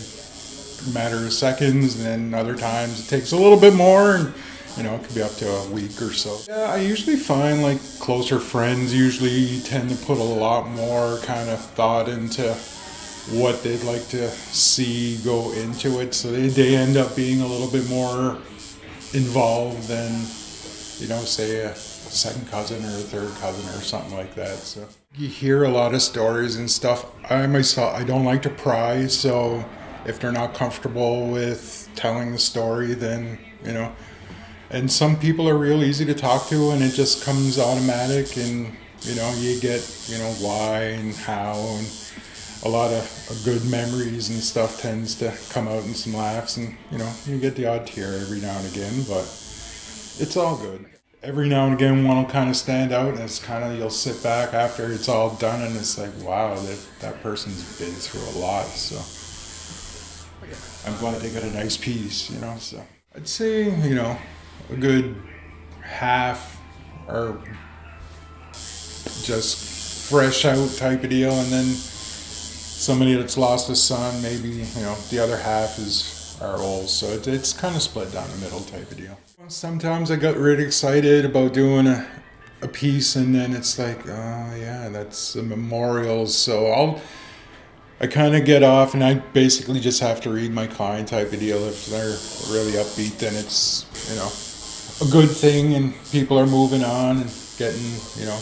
matter 0.93 1.25
of 1.25 1.33
seconds, 1.33 1.97
and 1.97 2.05
then 2.05 2.35
other 2.35 2.57
times 2.57 3.07
it 3.07 3.09
takes 3.09 3.33
a 3.33 3.37
little 3.37 3.59
bit 3.59 3.75
more, 3.75 4.17
and 4.17 4.35
you 4.77 4.83
know, 4.83 4.95
it 4.95 5.05
could 5.05 5.15
be 5.15 5.23
up 5.23 5.33
to 5.37 5.49
a 5.49 5.71
week 5.71 6.01
or 6.03 6.13
so. 6.13 6.39
Yeah, 6.49 6.71
I 6.71 6.77
usually 6.79 7.17
find 7.17 7.63
like 7.63 7.81
closer 7.99 8.39
friends 8.39 8.95
usually 8.95 9.61
tend 9.61 9.89
to 9.91 9.97
put 10.05 10.19
a 10.19 10.23
lot 10.23 10.69
more 10.69 11.19
kind 11.21 11.49
of 11.49 11.59
thought 11.59 12.09
into 12.09 12.53
what 13.33 13.63
they'd 13.63 13.83
like 13.83 14.07
to 14.09 14.31
see 14.31 15.19
go 15.25 15.53
into 15.53 16.01
it, 16.01 16.15
so 16.15 16.31
they, 16.31 16.49
they 16.49 16.77
end 16.77 16.97
up 16.97 17.17
being 17.17 17.41
a 17.41 17.47
little 17.47 17.71
bit 17.71 17.89
more 17.89 18.39
involved 19.15 19.89
than, 19.89 20.13
you 20.99 21.09
know, 21.09 21.21
say 21.21 21.61
a 21.61 21.75
second 21.75 22.49
cousin 22.51 22.85
or 22.85 22.89
a 22.89 23.01
third 23.01 23.33
cousin 23.41 23.67
or 23.71 23.83
something 23.83 24.15
like 24.15 24.35
that. 24.35 24.59
So 24.59 24.87
you 25.17 25.29
hear 25.29 25.65
a 25.65 25.71
lot 25.71 25.95
of 25.95 26.03
stories 26.03 26.57
and 26.57 26.71
stuff. 26.71 27.07
I 27.31 27.47
myself, 27.47 27.95
I 27.97 28.05
don't 28.05 28.25
like 28.25 28.43
to 28.43 28.51
pry, 28.51 29.07
so 29.07 29.65
if 30.05 30.21
they're 30.21 30.33
not 30.33 30.55
comfortable 30.55 31.29
with 31.29 31.89
telling 31.97 32.31
the 32.33 32.39
story, 32.39 32.93
then 32.95 33.39
you 33.65 33.73
know. 33.73 33.91
And 34.71 34.91
some 34.91 35.17
people 35.19 35.49
are 35.49 35.57
real 35.57 35.85
easy 35.85 36.05
to 36.07 36.15
talk 36.15 36.49
to, 36.49 36.71
and 36.71 36.83
it 36.83 36.93
just 36.93 37.25
comes 37.25 37.59
automatic, 37.59 38.37
and 38.37 38.77
you 39.03 39.15
know 39.15 39.33
you 39.39 39.61
get 39.61 39.81
you 40.09 40.19
know 40.19 40.31
why 40.41 40.83
and 40.83 41.15
how, 41.15 41.55
and 41.55 41.87
a 42.65 42.69
lot 42.69 42.93
of 42.93 43.41
good 43.45 43.65
memories 43.67 44.29
and 44.29 44.41
stuff 44.41 44.81
tends 44.81 45.15
to 45.17 45.33
come 45.51 45.69
out 45.69 45.85
in 45.85 45.95
some 45.95 46.15
laughs, 46.15 46.57
and 46.57 46.77
you 46.91 46.99
know 46.99 47.13
you 47.27 47.39
get 47.39 47.55
the 47.55 47.67
odd 47.67 47.87
tear 47.87 48.13
every 48.15 48.41
now 48.41 48.57
and 48.59 48.73
again, 48.73 49.05
but 49.09 49.23
it's 50.19 50.37
all 50.37 50.57
good. 50.57 50.85
Every 51.23 51.49
now 51.49 51.67
and 51.67 51.75
again 51.75 52.05
one 52.05 52.19
will 52.19 52.31
kind 52.31 52.49
of 52.49 52.57
stand 52.57 52.93
out 52.93 53.15
and 53.15 53.19
it's 53.19 53.41
kind 53.41 53.65
of 53.65 53.77
you'll 53.77 53.91
sit 53.91 54.23
back 54.23 54.55
after 54.55 54.93
it's 54.93 55.09
all 55.09 55.35
done 55.37 55.61
and 55.61 55.75
it's 55.75 55.99
like 55.99 56.11
wow 56.23 56.55
that, 56.55 56.87
that 57.01 57.21
person's 57.23 57.79
been 57.81 57.93
through 57.93 58.39
a 58.39 58.39
lot 58.41 58.67
so. 58.67 58.97
I'm 60.89 60.97
glad 60.99 61.21
they 61.21 61.31
got 61.31 61.43
a 61.43 61.53
nice 61.53 61.77
piece 61.77 62.31
you 62.31 62.41
know 62.41 62.55
so. 62.59 62.81
I'd 63.17 63.27
say 63.27 63.65
you 63.65 63.97
know 63.97 64.17
a 64.71 64.77
good 64.77 65.17
half 65.83 66.61
or 67.09 67.41
just 69.23 70.11
fresh 70.11 70.45
out 70.45 70.71
type 70.77 71.03
of 71.05 71.11
deal 71.11 71.33
and 71.33 71.53
then 71.53 71.65
somebody 71.65 73.15
that's 73.15 73.37
lost 73.37 73.71
a 73.71 73.77
son 73.77 74.21
maybe 74.23 74.49
you 74.49 74.83
know 74.83 74.95
the 75.11 75.19
other 75.19 75.37
half 75.37 75.79
is 75.79 76.39
our 76.41 76.59
old 76.59 76.89
so 76.89 77.07
it, 77.07 77.27
it's 77.27 77.53
kind 77.53 77.75
of 77.75 77.83
split 77.83 78.13
down 78.13 78.29
the 78.31 78.37
middle 78.39 78.61
type 78.61 78.91
of 78.91 78.97
deal 78.97 79.17
Sometimes 79.49 80.11
I 80.11 80.17
got 80.17 80.37
really 80.37 80.65
excited 80.65 81.25
about 81.25 81.53
doing 81.53 81.87
a, 81.87 82.05
a 82.63 82.67
piece, 82.67 83.15
and 83.15 83.33
then 83.33 83.53
it's 83.53 83.79
like, 83.79 84.05
oh 84.09 84.57
yeah, 84.59 84.89
that's 84.89 85.37
a 85.37 85.43
memorial. 85.43 86.27
So 86.27 86.67
I'll, 86.67 87.01
I 88.01 88.09
kind 88.09 88.35
of 88.35 88.45
get 88.45 88.65
off, 88.65 88.95
and 88.95 89.05
I 89.05 89.15
basically 89.15 89.79
just 89.79 90.01
have 90.01 90.21
to 90.23 90.31
read 90.31 90.51
my 90.51 90.67
client 90.67 91.07
type 91.07 91.33
of 91.33 91.39
deal. 91.39 91.59
If 91.59 91.87
they're 91.87 92.17
really 92.51 92.73
upbeat, 92.73 93.19
then 93.19 93.37
it's 93.37 93.87
you 94.11 94.17
know 94.17 94.31
a 95.01 95.11
good 95.11 95.31
thing, 95.31 95.75
and 95.75 95.95
people 96.11 96.39
are 96.39 96.47
moving 96.47 96.85
on 96.85 97.19
and 97.23 97.31
getting 97.59 97.83
you 98.17 98.27
know 98.27 98.39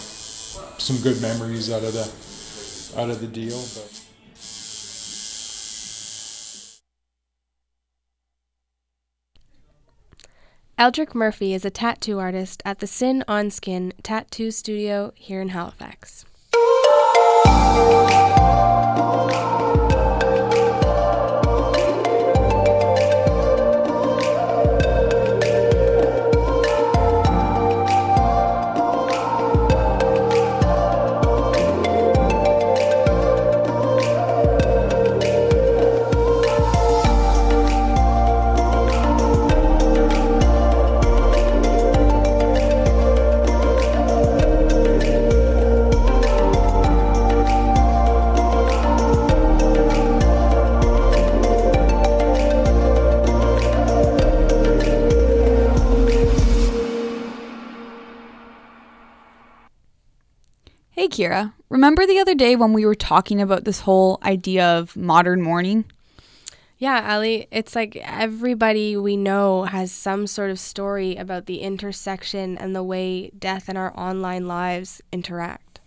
some 0.78 0.96
good 1.02 1.20
memories 1.20 1.70
out 1.72 1.82
of 1.82 1.92
the 1.92 3.00
out 3.00 3.10
of 3.10 3.20
the 3.20 3.26
deal. 3.26 3.58
But. 3.74 4.00
Eldrick 10.76 11.14
Murphy 11.14 11.54
is 11.54 11.64
a 11.64 11.70
tattoo 11.70 12.18
artist 12.18 12.60
at 12.64 12.80
the 12.80 12.88
Sin 12.88 13.22
on 13.28 13.50
Skin 13.50 13.92
Tattoo 14.02 14.50
Studio 14.50 15.12
here 15.14 15.40
in 15.40 15.50
Halifax. 15.50 16.24
Kira. 60.96 61.52
Remember 61.68 62.06
the 62.06 62.18
other 62.18 62.34
day 62.34 62.56
when 62.56 62.72
we 62.72 62.86
were 62.86 62.94
talking 62.94 63.40
about 63.40 63.64
this 63.64 63.80
whole 63.80 64.18
idea 64.22 64.64
of 64.64 64.96
modern 64.96 65.42
mourning? 65.42 65.84
Yeah, 66.78 67.14
Ali, 67.14 67.46
it's 67.50 67.74
like 67.74 67.96
everybody 67.96 68.96
we 68.96 69.16
know 69.16 69.64
has 69.64 69.92
some 69.92 70.26
sort 70.26 70.50
of 70.50 70.58
story 70.58 71.16
about 71.16 71.46
the 71.46 71.60
intersection 71.60 72.58
and 72.58 72.74
the 72.74 72.82
way 72.82 73.30
death 73.30 73.68
and 73.68 73.78
our 73.78 73.96
online 73.98 74.46
lives 74.46 75.00
interact. 75.12 75.80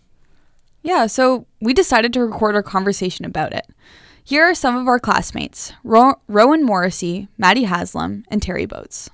Yeah, 0.81 1.07
so 1.07 1.45
we 1.59 1.73
decided 1.73 2.13
to 2.13 2.21
record 2.21 2.55
our 2.55 2.63
conversation 2.63 3.25
about 3.25 3.53
it. 3.53 3.67
Here 4.23 4.43
are 4.43 4.55
some 4.55 4.75
of 4.75 4.87
our 4.87 4.99
classmates 4.99 5.73
Ro- 5.83 6.19
Rowan 6.27 6.63
Morrissey, 6.63 7.27
Maddie 7.37 7.63
Haslam, 7.63 8.25
and 8.29 8.41
Terry 8.41 8.65
Boats. 8.65 9.09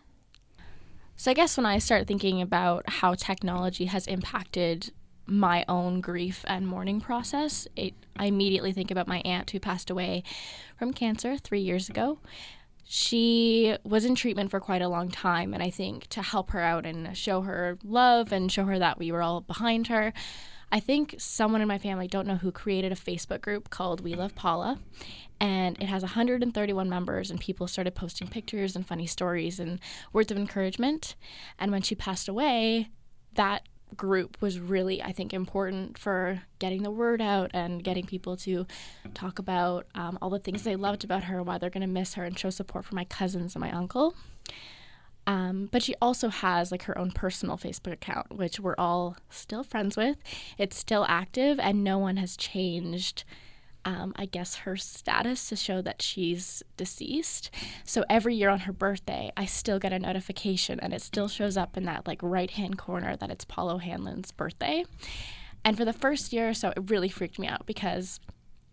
So, 1.15 1.31
I 1.31 1.33
guess 1.33 1.55
when 1.55 1.65
I 1.65 1.79
start 1.79 2.07
thinking 2.07 2.41
about 2.41 2.83
how 2.87 3.13
technology 3.13 3.85
has 3.85 4.07
impacted 4.07 4.91
my 5.25 5.63
own 5.67 6.01
grief 6.01 6.43
and 6.47 6.67
mourning 6.67 6.99
process, 6.99 7.67
it, 7.75 7.93
I 8.17 8.25
immediately 8.25 8.73
think 8.73 8.91
about 8.91 9.07
my 9.07 9.21
aunt 9.25 9.51
who 9.51 9.59
passed 9.59 9.89
away 9.89 10.23
from 10.77 10.93
cancer 10.93 11.37
three 11.37 11.61
years 11.61 11.89
ago. 11.89 12.19
She 12.85 13.75
was 13.83 14.03
in 14.03 14.15
treatment 14.15 14.51
for 14.51 14.59
quite 14.59 14.81
a 14.81 14.89
long 14.89 15.09
time, 15.09 15.53
and 15.53 15.63
I 15.63 15.69
think 15.69 16.07
to 16.07 16.21
help 16.21 16.51
her 16.51 16.59
out 16.59 16.85
and 16.85 17.17
show 17.17 17.41
her 17.41 17.77
love 17.83 18.31
and 18.31 18.51
show 18.51 18.65
her 18.65 18.77
that 18.77 18.99
we 18.99 19.11
were 19.11 19.21
all 19.21 19.41
behind 19.41 19.87
her, 19.87 20.13
I 20.73 20.79
think 20.79 21.15
someone 21.19 21.61
in 21.61 21.67
my 21.67 21.77
family, 21.77 22.07
don't 22.07 22.27
know 22.27 22.37
who, 22.37 22.51
created 22.51 22.91
a 22.91 22.95
Facebook 22.95 23.41
group 23.41 23.69
called 23.69 24.01
We 24.01 24.15
Love 24.15 24.33
Paula. 24.33 24.79
And 25.39 25.79
it 25.79 25.85
has 25.85 26.01
131 26.01 26.89
members, 26.89 27.29
and 27.29 27.39
people 27.39 27.67
started 27.67 27.93
posting 27.93 28.27
pictures 28.27 28.75
and 28.75 28.85
funny 28.85 29.05
stories 29.05 29.59
and 29.59 29.79
words 30.11 30.31
of 30.31 30.37
encouragement. 30.37 31.15
And 31.59 31.71
when 31.71 31.83
she 31.83 31.93
passed 31.93 32.27
away, 32.27 32.89
that 33.35 33.67
group 33.93 34.41
was 34.41 34.59
really, 34.59 35.01
I 35.01 35.11
think, 35.11 35.33
important 35.33 35.97
for 35.97 36.41
getting 36.59 36.83
the 36.83 36.91
word 36.91 37.21
out 37.21 37.51
and 37.53 37.83
getting 37.83 38.05
people 38.05 38.37
to 38.37 38.65
talk 39.13 39.39
about 39.39 39.87
um, 39.95 40.17
all 40.21 40.29
the 40.29 40.39
things 40.39 40.63
they 40.63 40.75
loved 40.75 41.03
about 41.03 41.25
her, 41.25 41.41
why 41.41 41.57
they're 41.57 41.69
going 41.69 41.81
to 41.81 41.87
miss 41.87 42.15
her, 42.15 42.23
and 42.23 42.37
show 42.37 42.49
support 42.49 42.85
for 42.85 42.95
my 42.95 43.05
cousins 43.05 43.55
and 43.55 43.61
my 43.61 43.71
uncle. 43.71 44.15
Um, 45.25 45.69
but 45.71 45.81
she 45.81 45.95
also 46.01 46.27
has 46.29 46.71
like 46.71 46.83
her 46.83 46.97
own 46.97 47.11
personal 47.11 47.57
Facebook 47.57 47.93
account, 47.93 48.35
which 48.35 48.59
we're 48.59 48.75
all 48.77 49.15
still 49.29 49.63
friends 49.63 49.95
with. 49.95 50.17
It's 50.57 50.77
still 50.77 51.05
active, 51.07 51.59
and 51.59 51.83
no 51.83 51.97
one 51.97 52.17
has 52.17 52.35
changed 52.35 53.23
um, 53.85 54.13
I 54.15 54.25
guess, 54.25 54.55
her 54.57 54.77
status 54.77 55.49
to 55.49 55.55
show 55.55 55.81
that 55.81 56.01
she's 56.01 56.63
deceased. 56.77 57.49
So 57.83 58.05
every 58.09 58.35
year 58.35 58.49
on 58.49 58.61
her 58.61 58.73
birthday, 58.73 59.31
I 59.35 59.45
still 59.45 59.79
get 59.79 59.93
a 59.93 59.99
notification 59.99 60.79
and 60.79 60.93
it 60.93 61.01
still 61.01 61.27
shows 61.27 61.57
up 61.57 61.75
in 61.75 61.83
that 61.85 62.07
like 62.07 62.19
right 62.21 62.51
hand 62.51 62.77
corner 62.77 63.15
that 63.17 63.29
it's 63.29 63.45
Paula 63.45 63.81
Hanlon's 63.81 64.31
birthday. 64.31 64.85
And 65.65 65.77
for 65.77 65.85
the 65.85 65.93
first 65.93 66.33
year 66.33 66.49
or 66.49 66.53
so, 66.53 66.69
it 66.69 66.89
really 66.89 67.09
freaked 67.09 67.39
me 67.39 67.47
out 67.47 67.65
because, 67.65 68.19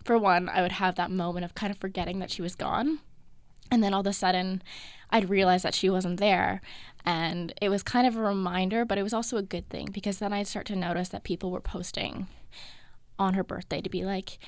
for 0.04 0.18
one, 0.18 0.48
I 0.48 0.62
would 0.62 0.72
have 0.72 0.96
that 0.96 1.10
moment 1.10 1.44
of 1.44 1.54
kind 1.54 1.70
of 1.70 1.78
forgetting 1.78 2.18
that 2.18 2.30
she 2.30 2.42
was 2.42 2.54
gone. 2.54 3.00
And 3.70 3.82
then 3.82 3.94
all 3.94 4.00
of 4.00 4.06
a 4.06 4.12
sudden, 4.12 4.62
I'd 5.10 5.30
realize 5.30 5.62
that 5.62 5.74
she 5.74 5.88
wasn't 5.88 6.18
there. 6.18 6.60
And 7.04 7.54
it 7.62 7.68
was 7.68 7.82
kind 7.82 8.06
of 8.06 8.16
a 8.16 8.20
reminder, 8.20 8.84
but 8.84 8.98
it 8.98 9.02
was 9.02 9.12
also 9.12 9.36
a 9.36 9.42
good 9.42 9.68
thing 9.68 9.90
because 9.92 10.18
then 10.18 10.32
I'd 10.32 10.48
start 10.48 10.66
to 10.66 10.76
notice 10.76 11.08
that 11.10 11.24
people 11.24 11.50
were 11.50 11.60
posting 11.60 12.26
on 13.18 13.34
her 13.34 13.44
birthday 13.44 13.80
to 13.80 13.90
be 13.90 14.04
like, 14.04 14.38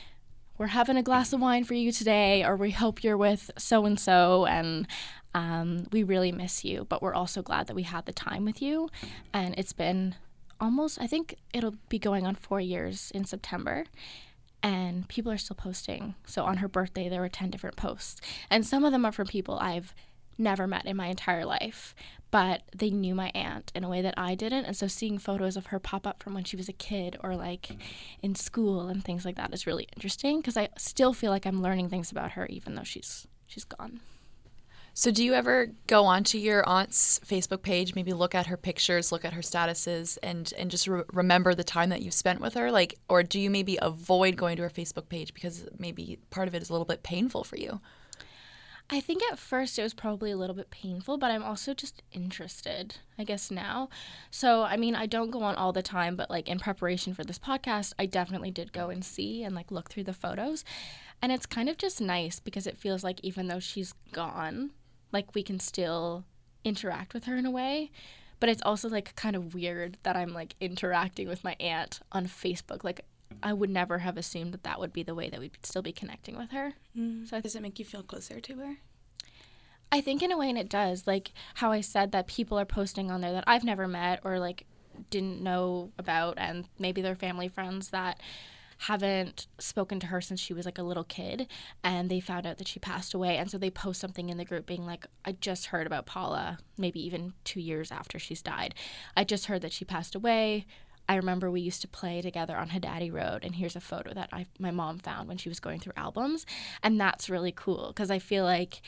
we're 0.58 0.68
having 0.68 0.96
a 0.96 1.02
glass 1.02 1.32
of 1.32 1.40
wine 1.40 1.64
for 1.64 1.74
you 1.74 1.92
today, 1.92 2.44
or 2.44 2.56
we 2.56 2.70
hope 2.70 3.02
you're 3.02 3.16
with 3.16 3.50
so 3.58 3.84
and 3.84 3.98
so, 3.98 4.46
and 4.46 4.86
um, 5.34 5.86
we 5.92 6.02
really 6.02 6.32
miss 6.32 6.64
you, 6.64 6.86
but 6.88 7.02
we're 7.02 7.14
also 7.14 7.42
glad 7.42 7.66
that 7.66 7.74
we 7.74 7.84
had 7.84 8.06
the 8.06 8.12
time 8.12 8.44
with 8.44 8.60
you. 8.60 8.90
And 9.32 9.54
it's 9.56 9.72
been 9.72 10.14
almost, 10.60 11.00
I 11.00 11.06
think 11.06 11.36
it'll 11.52 11.74
be 11.88 11.98
going 11.98 12.26
on 12.26 12.34
four 12.34 12.60
years 12.60 13.10
in 13.14 13.24
September. 13.24 13.84
And 14.62 15.08
people 15.08 15.32
are 15.32 15.38
still 15.38 15.56
posting. 15.56 16.14
So 16.24 16.44
on 16.44 16.58
her 16.58 16.68
birthday, 16.68 17.08
there 17.08 17.20
were 17.20 17.28
10 17.28 17.50
different 17.50 17.76
posts. 17.76 18.20
And 18.48 18.64
some 18.64 18.84
of 18.84 18.92
them 18.92 19.04
are 19.04 19.10
from 19.10 19.26
people 19.26 19.58
I've 19.58 19.92
never 20.38 20.66
met 20.66 20.86
in 20.86 20.96
my 20.96 21.08
entire 21.08 21.44
life, 21.44 21.94
but 22.32 22.62
they 22.74 22.90
knew 22.90 23.14
my 23.14 23.30
aunt 23.34 23.70
in 23.74 23.84
a 23.84 23.88
way 23.90 24.00
that 24.00 24.14
I 24.16 24.34
didn't. 24.34 24.64
And 24.64 24.74
so 24.74 24.88
seeing 24.88 25.18
photos 25.18 25.54
of 25.56 25.66
her 25.66 25.78
pop 25.78 26.06
up 26.06 26.22
from 26.22 26.32
when 26.32 26.44
she 26.44 26.56
was 26.56 26.68
a 26.68 26.72
kid 26.72 27.16
or 27.22 27.36
like 27.36 27.76
in 28.22 28.34
school 28.34 28.88
and 28.88 29.04
things 29.04 29.24
like 29.26 29.36
that 29.36 29.52
is 29.52 29.66
really 29.66 29.86
interesting 29.94 30.40
because 30.40 30.56
I 30.56 30.70
still 30.78 31.12
feel 31.12 31.30
like 31.30 31.46
I'm 31.46 31.62
learning 31.62 31.90
things 31.90 32.10
about 32.10 32.32
her 32.32 32.46
even 32.46 32.74
though 32.74 32.84
she's 32.84 33.28
she's 33.46 33.64
gone. 33.64 34.00
So, 34.94 35.10
do 35.10 35.24
you 35.24 35.32
ever 35.32 35.68
go 35.86 36.04
onto 36.04 36.36
your 36.36 36.68
aunt's 36.68 37.18
Facebook 37.20 37.62
page, 37.62 37.94
maybe 37.94 38.12
look 38.12 38.34
at 38.34 38.46
her 38.48 38.58
pictures, 38.58 39.10
look 39.10 39.24
at 39.24 39.32
her 39.32 39.40
statuses, 39.40 40.18
and 40.22 40.52
and 40.58 40.70
just 40.70 40.86
re- 40.86 41.04
remember 41.12 41.54
the 41.54 41.64
time 41.64 41.88
that 41.88 42.02
you've 42.02 42.12
spent 42.12 42.40
with 42.40 42.54
her? 42.54 42.70
Like, 42.70 42.98
or 43.08 43.22
do 43.22 43.40
you 43.40 43.48
maybe 43.48 43.78
avoid 43.80 44.36
going 44.36 44.56
to 44.56 44.62
her 44.62 44.70
Facebook 44.70 45.08
page 45.08 45.32
because 45.32 45.66
maybe 45.78 46.18
part 46.28 46.46
of 46.46 46.54
it 46.54 46.60
is 46.60 46.68
a 46.68 46.72
little 46.72 46.84
bit 46.84 47.02
painful 47.02 47.42
for 47.42 47.56
you? 47.56 47.80
I 48.92 49.00
think 49.00 49.22
at 49.32 49.38
first 49.38 49.78
it 49.78 49.82
was 49.82 49.94
probably 49.94 50.30
a 50.30 50.36
little 50.36 50.54
bit 50.54 50.70
painful, 50.70 51.16
but 51.16 51.30
I'm 51.30 51.42
also 51.42 51.72
just 51.72 52.02
interested, 52.12 52.96
I 53.18 53.24
guess, 53.24 53.50
now. 53.50 53.88
So, 54.30 54.64
I 54.64 54.76
mean, 54.76 54.94
I 54.94 55.06
don't 55.06 55.30
go 55.30 55.42
on 55.42 55.54
all 55.54 55.72
the 55.72 55.80
time, 55.80 56.14
but 56.14 56.28
like 56.28 56.46
in 56.46 56.58
preparation 56.58 57.14
for 57.14 57.24
this 57.24 57.38
podcast, 57.38 57.94
I 57.98 58.04
definitely 58.04 58.50
did 58.50 58.74
go 58.74 58.90
and 58.90 59.02
see 59.02 59.44
and 59.44 59.54
like 59.54 59.70
look 59.70 59.88
through 59.88 60.04
the 60.04 60.12
photos. 60.12 60.62
And 61.22 61.32
it's 61.32 61.46
kind 61.46 61.70
of 61.70 61.78
just 61.78 62.02
nice 62.02 62.38
because 62.38 62.66
it 62.66 62.76
feels 62.76 63.02
like 63.02 63.18
even 63.22 63.48
though 63.48 63.60
she's 63.60 63.94
gone, 64.12 64.72
like 65.10 65.34
we 65.34 65.42
can 65.42 65.58
still 65.58 66.26
interact 66.62 67.14
with 67.14 67.24
her 67.24 67.36
in 67.38 67.46
a 67.46 67.50
way. 67.50 67.90
But 68.40 68.50
it's 68.50 68.62
also 68.62 68.90
like 68.90 69.16
kind 69.16 69.36
of 69.36 69.54
weird 69.54 69.96
that 70.02 70.16
I'm 70.16 70.34
like 70.34 70.54
interacting 70.60 71.28
with 71.28 71.44
my 71.44 71.56
aunt 71.58 72.00
on 72.12 72.26
Facebook. 72.26 72.84
Like 72.84 73.06
I 73.42 73.52
would 73.52 73.70
never 73.70 73.98
have 73.98 74.16
assumed 74.16 74.52
that 74.52 74.62
that 74.64 74.80
would 74.80 74.92
be 74.92 75.02
the 75.02 75.14
way 75.14 75.28
that 75.30 75.40
we'd 75.40 75.56
still 75.62 75.82
be 75.82 75.92
connecting 75.92 76.36
with 76.36 76.50
her. 76.50 76.74
Mm. 76.96 77.28
So 77.28 77.40
does 77.40 77.54
it 77.54 77.62
make 77.62 77.78
you 77.78 77.84
feel 77.84 78.02
closer 78.02 78.40
to 78.40 78.54
her? 78.56 78.76
I 79.90 80.00
think 80.00 80.22
in 80.22 80.32
a 80.32 80.38
way, 80.38 80.48
and 80.48 80.58
it 80.58 80.70
does. 80.70 81.06
Like 81.06 81.32
how 81.54 81.70
I 81.70 81.82
said 81.82 82.12
that 82.12 82.26
people 82.26 82.58
are 82.58 82.64
posting 82.64 83.10
on 83.10 83.20
there 83.20 83.32
that 83.32 83.44
I've 83.46 83.64
never 83.64 83.86
met 83.86 84.20
or 84.24 84.38
like 84.38 84.66
didn't 85.10 85.42
know 85.42 85.92
about, 85.98 86.38
and 86.38 86.66
maybe 86.78 87.02
they're 87.02 87.14
family 87.14 87.48
friends 87.48 87.90
that 87.90 88.18
haven't 88.78 89.46
spoken 89.58 90.00
to 90.00 90.08
her 90.08 90.20
since 90.20 90.40
she 90.40 90.52
was 90.52 90.64
like 90.64 90.78
a 90.78 90.82
little 90.82 91.04
kid 91.04 91.46
and 91.84 92.10
they 92.10 92.18
found 92.18 92.44
out 92.44 92.58
that 92.58 92.66
she 92.66 92.80
passed 92.80 93.14
away 93.14 93.36
and 93.36 93.48
so 93.48 93.56
they 93.56 93.70
post 93.70 94.00
something 94.00 94.28
in 94.28 94.38
the 94.38 94.44
group 94.44 94.66
being 94.66 94.84
like 94.84 95.06
i 95.24 95.30
just 95.40 95.66
heard 95.66 95.86
about 95.86 96.04
paula 96.04 96.58
maybe 96.76 96.98
even 96.98 97.32
two 97.44 97.60
years 97.60 97.92
after 97.92 98.18
she's 98.18 98.42
died 98.42 98.74
i 99.16 99.22
just 99.22 99.46
heard 99.46 99.62
that 99.62 99.72
she 99.72 99.84
passed 99.84 100.16
away 100.16 100.66
I 101.08 101.16
remember 101.16 101.50
we 101.50 101.60
used 101.60 101.82
to 101.82 101.88
play 101.88 102.22
together 102.22 102.56
on 102.56 102.68
Hadati 102.68 103.12
Road, 103.12 103.44
and 103.44 103.54
here's 103.54 103.76
a 103.76 103.80
photo 103.80 104.14
that 104.14 104.28
I, 104.32 104.46
my 104.58 104.70
mom 104.70 104.98
found 104.98 105.28
when 105.28 105.36
she 105.36 105.48
was 105.48 105.60
going 105.60 105.80
through 105.80 105.94
albums. 105.96 106.46
And 106.82 107.00
that's 107.00 107.28
really 107.28 107.52
cool 107.52 107.88
because 107.88 108.10
I 108.10 108.18
feel 108.18 108.44
like 108.44 108.82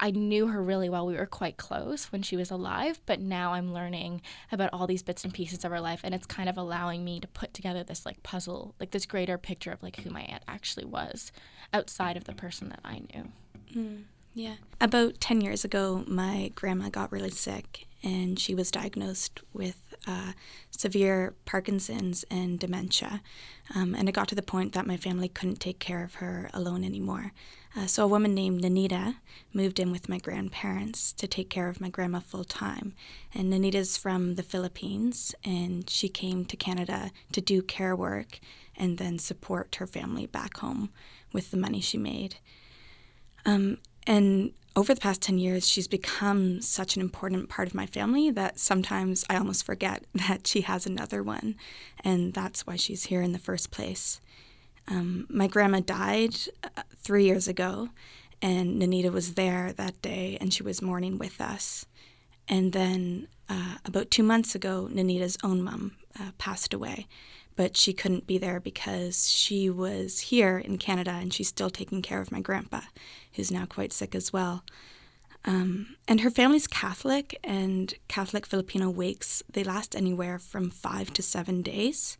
I 0.00 0.10
knew 0.10 0.46
her 0.48 0.62
really 0.62 0.88
well. 0.88 1.06
We 1.06 1.16
were 1.16 1.26
quite 1.26 1.56
close 1.56 2.12
when 2.12 2.22
she 2.22 2.36
was 2.36 2.50
alive, 2.50 3.00
but 3.06 3.20
now 3.20 3.52
I'm 3.54 3.72
learning 3.72 4.22
about 4.52 4.70
all 4.72 4.86
these 4.86 5.02
bits 5.02 5.24
and 5.24 5.34
pieces 5.34 5.64
of 5.64 5.72
her 5.72 5.80
life, 5.80 6.00
and 6.04 6.14
it's 6.14 6.26
kind 6.26 6.48
of 6.48 6.56
allowing 6.56 7.04
me 7.04 7.18
to 7.20 7.28
put 7.28 7.52
together 7.52 7.82
this 7.82 8.06
like 8.06 8.22
puzzle, 8.22 8.74
like 8.78 8.92
this 8.92 9.06
greater 9.06 9.38
picture 9.38 9.72
of 9.72 9.82
like 9.82 9.96
who 9.96 10.10
my 10.10 10.22
aunt 10.22 10.44
actually 10.46 10.84
was 10.84 11.32
outside 11.72 12.16
of 12.16 12.24
the 12.24 12.34
person 12.34 12.68
that 12.68 12.80
I 12.84 13.00
knew. 13.12 13.32
Mm, 13.74 14.04
yeah. 14.34 14.54
About 14.80 15.20
10 15.20 15.40
years 15.40 15.64
ago, 15.64 16.04
my 16.06 16.52
grandma 16.54 16.90
got 16.90 17.10
really 17.10 17.30
sick, 17.30 17.86
and 18.02 18.38
she 18.38 18.54
was 18.54 18.70
diagnosed 18.70 19.40
with 19.52 19.87
uh, 20.08 20.32
severe 20.70 21.34
Parkinson's 21.44 22.24
and 22.30 22.58
dementia. 22.58 23.20
Um, 23.74 23.94
and 23.94 24.08
it 24.08 24.12
got 24.12 24.28
to 24.28 24.34
the 24.34 24.42
point 24.42 24.72
that 24.72 24.86
my 24.86 24.96
family 24.96 25.28
couldn't 25.28 25.60
take 25.60 25.78
care 25.78 26.02
of 26.02 26.14
her 26.14 26.48
alone 26.54 26.82
anymore. 26.82 27.32
Uh, 27.76 27.86
so 27.86 28.02
a 28.02 28.08
woman 28.08 28.34
named 28.34 28.62
Nanita 28.62 29.16
moved 29.52 29.78
in 29.78 29.92
with 29.92 30.08
my 30.08 30.18
grandparents 30.18 31.12
to 31.12 31.26
take 31.26 31.50
care 31.50 31.68
of 31.68 31.80
my 31.80 31.90
grandma 31.90 32.20
full 32.20 32.44
time. 32.44 32.94
And 33.34 33.52
Nanita's 33.52 33.98
from 33.98 34.36
the 34.36 34.42
Philippines, 34.42 35.34
and 35.44 35.88
she 35.88 36.08
came 36.08 36.46
to 36.46 36.56
Canada 36.56 37.10
to 37.32 37.40
do 37.42 37.60
care 37.60 37.94
work 37.94 38.40
and 38.74 38.96
then 38.96 39.18
support 39.18 39.76
her 39.76 39.86
family 39.86 40.26
back 40.26 40.56
home 40.58 40.90
with 41.32 41.50
the 41.50 41.58
money 41.58 41.80
she 41.80 41.98
made. 41.98 42.36
Um, 43.44 43.78
and 44.08 44.52
over 44.74 44.94
the 44.94 45.00
past 45.00 45.20
10 45.22 45.38
years, 45.38 45.68
she's 45.68 45.86
become 45.86 46.62
such 46.62 46.96
an 46.96 47.02
important 47.02 47.48
part 47.48 47.68
of 47.68 47.74
my 47.74 47.84
family 47.84 48.30
that 48.30 48.58
sometimes 48.58 49.24
I 49.28 49.36
almost 49.36 49.66
forget 49.66 50.04
that 50.14 50.46
she 50.46 50.62
has 50.62 50.86
another 50.86 51.22
one. 51.22 51.56
And 52.02 52.32
that's 52.32 52.66
why 52.66 52.76
she's 52.76 53.04
here 53.04 53.20
in 53.20 53.32
the 53.32 53.38
first 53.38 53.70
place. 53.70 54.20
Um, 54.88 55.26
my 55.28 55.46
grandma 55.46 55.80
died 55.80 56.36
uh, 56.64 56.82
three 56.96 57.24
years 57.24 57.46
ago, 57.46 57.90
and 58.40 58.80
Nanita 58.80 59.12
was 59.12 59.34
there 59.34 59.74
that 59.74 60.00
day, 60.00 60.38
and 60.40 60.54
she 60.54 60.62
was 60.62 60.80
mourning 60.80 61.18
with 61.18 61.40
us. 61.40 61.84
And 62.48 62.72
then 62.72 63.28
uh, 63.50 63.76
about 63.84 64.10
two 64.10 64.22
months 64.22 64.54
ago, 64.54 64.88
Nanita's 64.90 65.36
own 65.44 65.62
mom 65.62 65.96
uh, 66.18 66.30
passed 66.38 66.72
away 66.72 67.06
but 67.58 67.76
she 67.76 67.92
couldn't 67.92 68.28
be 68.28 68.38
there 68.38 68.60
because 68.60 69.28
she 69.28 69.68
was 69.68 70.20
here 70.20 70.58
in 70.58 70.78
Canada 70.78 71.10
and 71.10 71.34
she's 71.34 71.48
still 71.48 71.70
taking 71.70 72.00
care 72.00 72.20
of 72.20 72.30
my 72.30 72.40
grandpa, 72.40 72.82
who's 73.32 73.50
now 73.50 73.66
quite 73.66 73.92
sick 73.92 74.14
as 74.14 74.32
well. 74.32 74.62
Um, 75.44 75.96
and 76.06 76.20
her 76.20 76.30
family's 76.30 76.68
Catholic, 76.68 77.36
and 77.42 77.94
Catholic 78.06 78.46
Filipino 78.46 78.88
wakes, 78.90 79.42
they 79.52 79.64
last 79.64 79.96
anywhere 79.96 80.38
from 80.38 80.70
five 80.70 81.12
to 81.14 81.20
seven 81.20 81.62
days. 81.62 82.16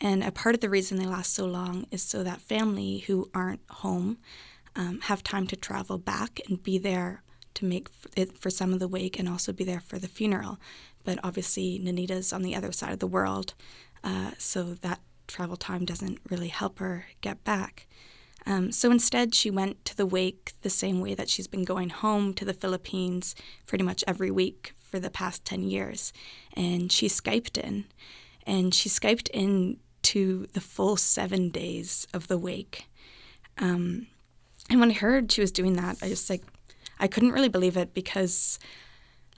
And 0.00 0.24
a 0.24 0.32
part 0.32 0.56
of 0.56 0.60
the 0.60 0.68
reason 0.68 0.98
they 0.98 1.06
last 1.06 1.32
so 1.34 1.46
long 1.46 1.86
is 1.92 2.02
so 2.02 2.24
that 2.24 2.40
family 2.40 2.98
who 3.06 3.30
aren't 3.32 3.62
home 3.70 4.18
um, 4.74 5.02
have 5.02 5.22
time 5.22 5.46
to 5.46 5.56
travel 5.56 5.98
back 5.98 6.40
and 6.48 6.60
be 6.60 6.78
there 6.78 7.22
to 7.54 7.64
make 7.64 7.90
it 8.16 8.36
for 8.36 8.50
some 8.50 8.72
of 8.72 8.80
the 8.80 8.88
wake 8.88 9.20
and 9.20 9.28
also 9.28 9.52
be 9.52 9.62
there 9.62 9.78
for 9.78 10.00
the 10.00 10.08
funeral. 10.08 10.58
But 11.04 11.20
obviously, 11.22 11.78
Nanita's 11.78 12.32
on 12.32 12.42
the 12.42 12.56
other 12.56 12.72
side 12.72 12.92
of 12.92 12.98
the 12.98 13.06
world, 13.06 13.54
uh, 14.04 14.32
so 14.38 14.74
that 14.74 15.00
travel 15.26 15.56
time 15.56 15.84
doesn't 15.84 16.18
really 16.30 16.48
help 16.48 16.78
her 16.78 17.06
get 17.22 17.42
back. 17.42 17.88
Um, 18.46 18.70
so 18.70 18.90
instead, 18.90 19.34
she 19.34 19.50
went 19.50 19.84
to 19.86 19.96
the 19.96 20.06
wake 20.06 20.52
the 20.60 20.70
same 20.70 21.00
way 21.00 21.14
that 21.14 21.30
she's 21.30 21.46
been 21.46 21.64
going 21.64 21.88
home 21.88 22.34
to 22.34 22.44
the 22.44 22.52
Philippines 22.52 23.34
pretty 23.66 23.84
much 23.84 24.04
every 24.06 24.30
week 24.30 24.74
for 24.78 25.00
the 25.00 25.10
past 25.10 25.44
10 25.46 25.62
years. 25.62 26.12
And 26.54 26.92
she 26.92 27.08
Skyped 27.08 27.56
in. 27.56 27.86
And 28.46 28.74
she 28.74 28.90
Skyped 28.90 29.30
in 29.30 29.78
to 30.02 30.46
the 30.52 30.60
full 30.60 30.98
seven 30.98 31.48
days 31.48 32.06
of 32.12 32.28
the 32.28 32.36
wake. 32.36 32.86
Um, 33.56 34.08
and 34.68 34.78
when 34.78 34.90
I 34.90 34.94
heard 34.94 35.32
she 35.32 35.40
was 35.40 35.50
doing 35.50 35.74
that, 35.74 35.96
I 36.02 36.08
just 36.08 36.28
like, 36.28 36.42
I 37.00 37.08
couldn't 37.08 37.32
really 37.32 37.48
believe 37.48 37.78
it 37.78 37.94
because 37.94 38.58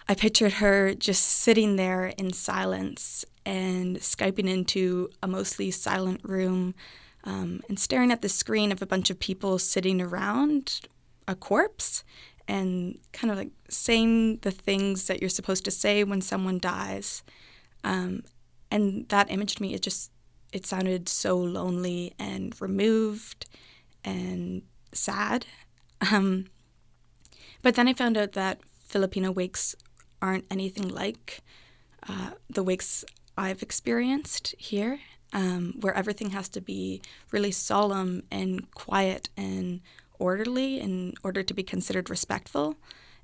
I 0.08 0.14
pictured 0.14 0.54
her 0.54 0.94
just 0.94 1.22
sitting 1.22 1.76
there 1.76 2.06
in 2.06 2.32
silence 2.32 3.24
and 3.46 3.96
Skyping 3.98 4.50
into 4.50 5.08
a 5.22 5.28
mostly 5.28 5.70
silent 5.70 6.20
room 6.24 6.74
um, 7.24 7.60
and 7.68 7.78
staring 7.78 8.10
at 8.10 8.20
the 8.20 8.28
screen 8.28 8.72
of 8.72 8.82
a 8.82 8.86
bunch 8.86 9.08
of 9.08 9.20
people 9.20 9.58
sitting 9.58 10.02
around 10.02 10.80
a 11.28 11.34
corpse 11.34 12.04
and 12.48 12.98
kind 13.12 13.30
of 13.30 13.38
like 13.38 13.50
saying 13.70 14.38
the 14.38 14.50
things 14.50 15.06
that 15.06 15.20
you're 15.20 15.30
supposed 15.30 15.64
to 15.64 15.70
say 15.70 16.04
when 16.04 16.20
someone 16.20 16.58
dies. 16.58 17.22
Um, 17.84 18.22
and 18.70 19.08
that 19.08 19.30
imaged 19.30 19.60
me. 19.60 19.74
It 19.74 19.82
just, 19.82 20.10
it 20.52 20.66
sounded 20.66 21.08
so 21.08 21.36
lonely 21.36 22.14
and 22.18 22.54
removed 22.60 23.46
and 24.04 24.62
sad. 24.92 25.46
Um, 26.12 26.46
but 27.62 27.74
then 27.74 27.88
I 27.88 27.94
found 27.94 28.16
out 28.16 28.32
that 28.32 28.60
Filipino 28.84 29.30
wakes 29.30 29.74
aren't 30.22 30.46
anything 30.50 30.88
like 30.88 31.40
uh, 32.08 32.30
the 32.48 32.62
wakes 32.62 33.04
I've 33.36 33.62
experienced 33.62 34.54
here, 34.58 35.00
um, 35.32 35.74
where 35.80 35.94
everything 35.94 36.30
has 36.30 36.48
to 36.50 36.60
be 36.60 37.02
really 37.30 37.52
solemn 37.52 38.22
and 38.30 38.70
quiet 38.72 39.28
and 39.36 39.80
orderly 40.18 40.80
in 40.80 41.14
order 41.22 41.42
to 41.42 41.54
be 41.54 41.62
considered 41.62 42.08
respectful. 42.08 42.76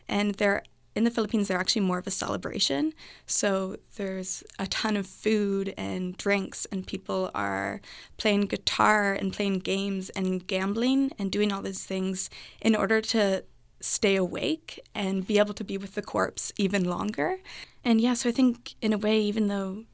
And 0.09 0.35
they're 0.35 0.63
in 0.95 1.05
the 1.05 1.11
Philippines, 1.11 1.49
they're 1.49 1.59
actually 1.59 1.83
more 1.83 1.99
of 1.99 2.07
a 2.07 2.11
celebration. 2.11 2.93
So 3.25 3.77
there's 3.97 4.45
a 4.59 4.67
ton 4.67 4.97
of 4.97 5.07
food 5.07 5.73
and 5.79 6.17
drinks, 6.19 6.67
and 6.67 6.87
people 6.87 7.31
are 7.35 7.81
playing 8.19 8.43
guitar 8.43 9.15
and 9.15 9.33
playing 9.33 9.61
games 9.61 10.11
and 10.11 10.47
gambling 10.47 11.13
and 11.19 11.33
doing 11.33 11.51
all 11.51 11.63
these 11.63 11.85
things 11.85 12.29
in 12.61 12.77
order 12.77 13.01
to 13.01 13.45
stay 13.81 14.17
awake 14.17 14.81
and 14.95 15.27
be 15.27 15.39
able 15.39 15.55
to 15.55 15.65
be 15.65 15.79
with 15.79 15.95
the 15.95 16.03
corpse 16.03 16.53
even 16.57 16.85
longer. 16.85 17.39
And 17.83 18.01
yeah, 18.01 18.15
so 18.15 18.29
I 18.29 18.33
think 18.33 18.75
in 18.81 18.93
a 18.93 18.99
way, 18.99 19.19
even 19.21 19.49
though 19.49 19.85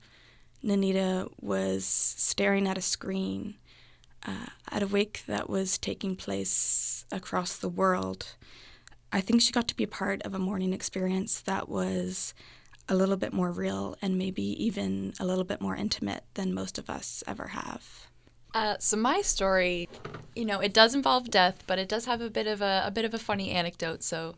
Nanita 0.64 1.30
was 1.40 1.84
staring 1.84 2.66
at 2.66 2.78
a 2.78 2.82
screen 2.82 3.56
uh, 4.26 4.46
at 4.70 4.82
a 4.82 4.86
wake 4.86 5.22
that 5.26 5.48
was 5.48 5.78
taking 5.78 6.16
place 6.16 7.04
across 7.12 7.56
the 7.56 7.68
world. 7.68 8.34
I 9.12 9.20
think 9.20 9.40
she 9.40 9.52
got 9.52 9.68
to 9.68 9.76
be 9.76 9.86
part 9.86 10.22
of 10.22 10.34
a 10.34 10.38
mourning 10.38 10.72
experience 10.72 11.40
that 11.42 11.68
was 11.68 12.34
a 12.88 12.94
little 12.94 13.16
bit 13.16 13.32
more 13.32 13.52
real 13.52 13.96
and 14.02 14.18
maybe 14.18 14.42
even 14.64 15.12
a 15.20 15.24
little 15.24 15.44
bit 15.44 15.60
more 15.60 15.76
intimate 15.76 16.24
than 16.34 16.54
most 16.54 16.78
of 16.78 16.90
us 16.90 17.22
ever 17.26 17.48
have. 17.48 18.08
Uh, 18.54 18.76
so 18.78 18.96
my 18.96 19.20
story, 19.20 19.88
you 20.34 20.44
know, 20.44 20.60
it 20.60 20.72
does 20.72 20.94
involve 20.94 21.30
death, 21.30 21.62
but 21.66 21.78
it 21.78 21.88
does 21.88 22.06
have 22.06 22.20
a 22.20 22.30
bit 22.30 22.46
of 22.46 22.62
a, 22.62 22.82
a 22.86 22.90
bit 22.90 23.04
of 23.04 23.14
a 23.14 23.18
funny 23.18 23.50
anecdote. 23.50 24.02
So, 24.02 24.36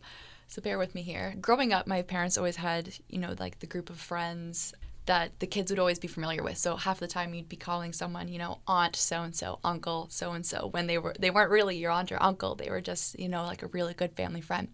so 0.49 0.61
bear 0.61 0.79
with 0.79 0.95
me 0.95 1.03
here. 1.03 1.35
Growing 1.41 1.73
up, 1.73 1.87
my 1.87 2.03
parents 2.03 2.37
always 2.37 2.57
had, 2.57 2.95
you 3.09 3.19
know, 3.19 3.35
like 3.39 3.61
the 3.61 3.67
group 3.67 3.89
of 3.89 3.99
friends 3.99 4.75
that 5.11 5.41
the 5.41 5.47
kids 5.49 5.73
would 5.73 5.81
always 5.81 5.99
be 5.99 6.07
familiar 6.07 6.41
with. 6.41 6.57
So 6.57 6.77
half 6.77 7.01
the 7.01 7.09
time 7.09 7.35
you'd 7.35 7.49
be 7.49 7.57
calling 7.57 7.93
someone, 7.93 8.29
you 8.29 8.39
know, 8.39 8.61
aunt 8.69 8.95
so 8.95 9.23
and 9.23 9.35
so, 9.35 9.59
uncle 9.65 10.07
so 10.09 10.31
and 10.31 10.47
so 10.47 10.69
when 10.69 10.87
they 10.87 10.99
were 10.99 11.17
they 11.19 11.33
weren't 11.33 11.51
really 11.51 11.77
your 11.77 11.91
aunt 11.91 12.13
or 12.13 12.23
uncle. 12.23 12.55
They 12.55 12.71
were 12.71 12.81
just, 12.81 13.19
you 13.19 13.29
know, 13.29 13.43
like 13.43 13.65
a 13.65 13.67
really 13.67 13.93
good 13.93 14.13
family 14.13 14.41
friend. 14.41 14.69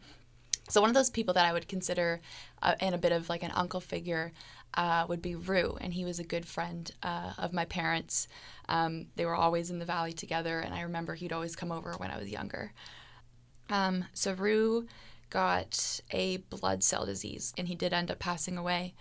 So 0.69 0.83
one 0.83 0.91
of 0.91 0.95
those 0.95 1.09
people 1.09 1.33
that 1.33 1.47
I 1.47 1.55
would 1.55 1.69
consider 1.69 2.21
uh, 2.61 2.75
and 2.81 2.95
a 2.95 2.99
bit 2.99 3.13
of 3.13 3.31
like 3.31 3.45
an 3.45 3.51
uncle 3.53 3.81
figure 3.81 4.33
uh, 4.75 5.07
would 5.09 5.23
be 5.23 5.37
Rue, 5.37 5.79
and 5.81 5.95
he 5.95 6.05
was 6.05 6.19
a 6.19 6.25
good 6.25 6.45
friend 6.45 6.91
uh, 7.03 7.33
of 7.39 7.55
my 7.55 7.65
parents. 7.65 8.29
Um, 8.69 9.07
they 9.17 9.25
were 9.25 9.35
always 9.35 9.71
in 9.71 9.79
the 9.79 9.87
valley 9.87 10.13
together, 10.13 10.61
and 10.61 10.75
I 10.75 10.83
remember 10.83 11.15
he'd 11.15 11.33
always 11.33 11.57
come 11.57 11.73
over 11.73 11.95
when 11.95 12.11
I 12.11 12.19
was 12.19 12.29
younger. 12.29 12.75
Um, 13.71 14.05
so 14.13 14.35
Rue 14.35 14.87
got 15.31 16.03
a 16.11 16.37
blood 16.37 16.85
cell 16.85 17.07
disease, 17.07 17.55
and 17.57 17.69
he 17.69 17.75
did 17.75 17.95
end 17.95 18.11
up 18.11 18.19
passing 18.19 18.59
away. 18.59 18.93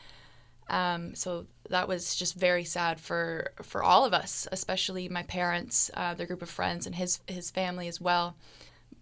Um, 0.68 1.14
so 1.16 1.46
that 1.70 1.88
was 1.88 2.16
just 2.16 2.36
very 2.36 2.64
sad 2.64 3.00
for 3.00 3.52
for 3.62 3.84
all 3.84 4.06
of 4.06 4.14
us, 4.14 4.48
especially 4.52 5.10
my 5.10 5.24
parents, 5.24 5.92
uh, 5.94 6.14
their 6.14 6.26
group 6.28 6.42
of 6.42 6.50
friends, 6.50 6.86
and 6.86 6.96
his 6.96 7.20
his 7.28 7.52
family 7.52 7.88
as 7.88 8.02
well. 8.02 8.36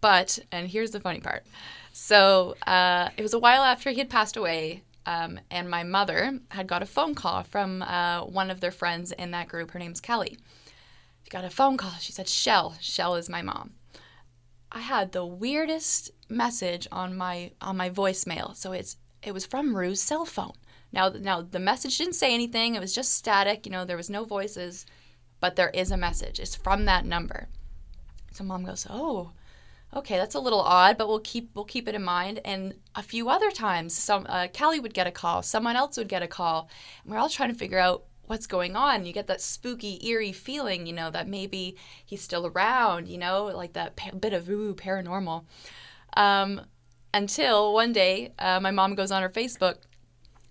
But 0.02 0.40
and 0.52 0.68
here's 0.68 0.92
the 0.92 1.00
funny 1.00 1.22
part. 1.22 1.46
So 1.94 2.56
uh, 2.68 3.10
it 3.18 3.22
was 3.22 3.34
a 3.34 3.40
while 3.40 3.64
after 3.64 3.92
he 3.92 4.00
had 4.00 4.10
passed 4.10 4.36
away, 4.36 4.84
um, 5.06 5.40
and 5.50 5.70
my 5.70 5.84
mother 5.84 6.40
had 6.50 6.68
got 6.68 6.84
a 6.84 6.88
phone 6.88 7.16
call 7.16 7.44
from 7.44 7.82
uh, 7.82 8.22
one 8.26 8.52
of 8.52 8.60
their 8.60 8.72
friends 8.72 9.12
in 9.12 9.32
that 9.32 9.48
group. 9.48 9.72
Her 9.72 9.80
name's 9.80 10.02
Kelly. 10.02 10.38
She 11.24 11.30
got 11.30 11.46
a 11.46 11.50
phone 11.50 11.78
call. 11.78 11.94
She 12.00 12.12
said, 12.12 12.28
"Shell, 12.28 12.76
Shell 12.82 13.16
is 13.16 13.30
my 13.30 13.42
mom." 13.42 13.72
I 14.72 14.80
had 14.80 15.12
the 15.12 15.26
weirdest 15.26 16.12
message 16.30 16.88
on 16.92 17.16
my 17.16 17.52
on 17.62 17.78
my 17.78 17.90
voicemail. 17.90 18.56
So 18.56 18.72
it's 18.72 18.98
it 19.22 19.34
was 19.34 19.46
from 19.46 19.78
Rue's 19.78 20.02
cell 20.02 20.26
phone. 20.26 20.54
Now, 20.94 21.10
now 21.10 21.42
the 21.42 21.60
message 21.60 21.98
didn't 21.98 22.14
say 22.14 22.34
anything. 22.34 22.76
It 22.76 22.80
was 22.80 22.96
just 22.96 23.16
static. 23.16 23.66
You 23.66 23.72
know, 23.72 23.84
there 23.84 23.98
was 23.98 24.12
no 24.12 24.24
voices, 24.24 24.86
but 25.40 25.56
there 25.56 25.72
is 25.72 25.92
a 25.92 25.98
message. 25.98 26.40
It's 26.40 26.56
from 26.56 26.86
that 26.86 27.06
number. 27.06 27.50
So 28.32 28.44
mom 28.44 28.64
goes, 28.64 28.88
"Oh, 28.90 29.32
okay, 29.94 30.18
that's 30.18 30.36
a 30.36 30.40
little 30.40 30.62
odd, 30.62 30.98
but 30.98 31.08
we'll 31.08 31.20
keep 31.20 31.50
we'll 31.56 31.66
keep 31.66 31.88
it 31.88 31.96
in 31.96 32.04
mind." 32.04 32.40
And 32.46 32.76
a 32.96 33.04
few 33.04 33.30
other 33.30 33.52
times, 33.52 33.96
some 33.96 34.26
uh, 34.30 34.48
Kelly 34.54 34.80
would 34.80 34.94
get 34.94 35.08
a 35.08 35.12
call, 35.12 35.42
someone 35.42 35.76
else 35.76 35.98
would 35.98 36.08
get 36.08 36.24
a 36.24 36.28
call, 36.28 36.70
and 37.04 37.12
we're 37.12 37.20
all 37.20 37.30
trying 37.30 37.52
to 37.52 37.58
figure 37.58 37.80
out 37.80 38.06
what's 38.28 38.48
going 38.48 38.76
on. 38.76 39.06
You 39.06 39.14
get 39.14 39.28
that 39.28 39.42
spooky, 39.42 40.00
eerie 40.08 40.32
feeling, 40.32 40.86
you 40.86 40.94
know, 40.94 41.10
that 41.12 41.28
maybe 41.28 41.76
he's 42.06 42.22
still 42.22 42.48
around, 42.48 43.08
you 43.08 43.18
know, 43.18 43.46
like 43.46 43.74
that 43.74 43.96
pa- 43.96 44.12
bit 44.12 44.34
of 44.34 44.50
ooh 44.50 44.76
paranormal. 44.76 45.44
Um, 46.16 46.62
until 47.14 47.74
one 47.74 47.94
day, 47.94 48.34
uh, 48.40 48.60
my 48.60 48.72
mom 48.72 48.96
goes 48.96 49.12
on 49.12 49.22
her 49.22 49.30
Facebook 49.30 49.78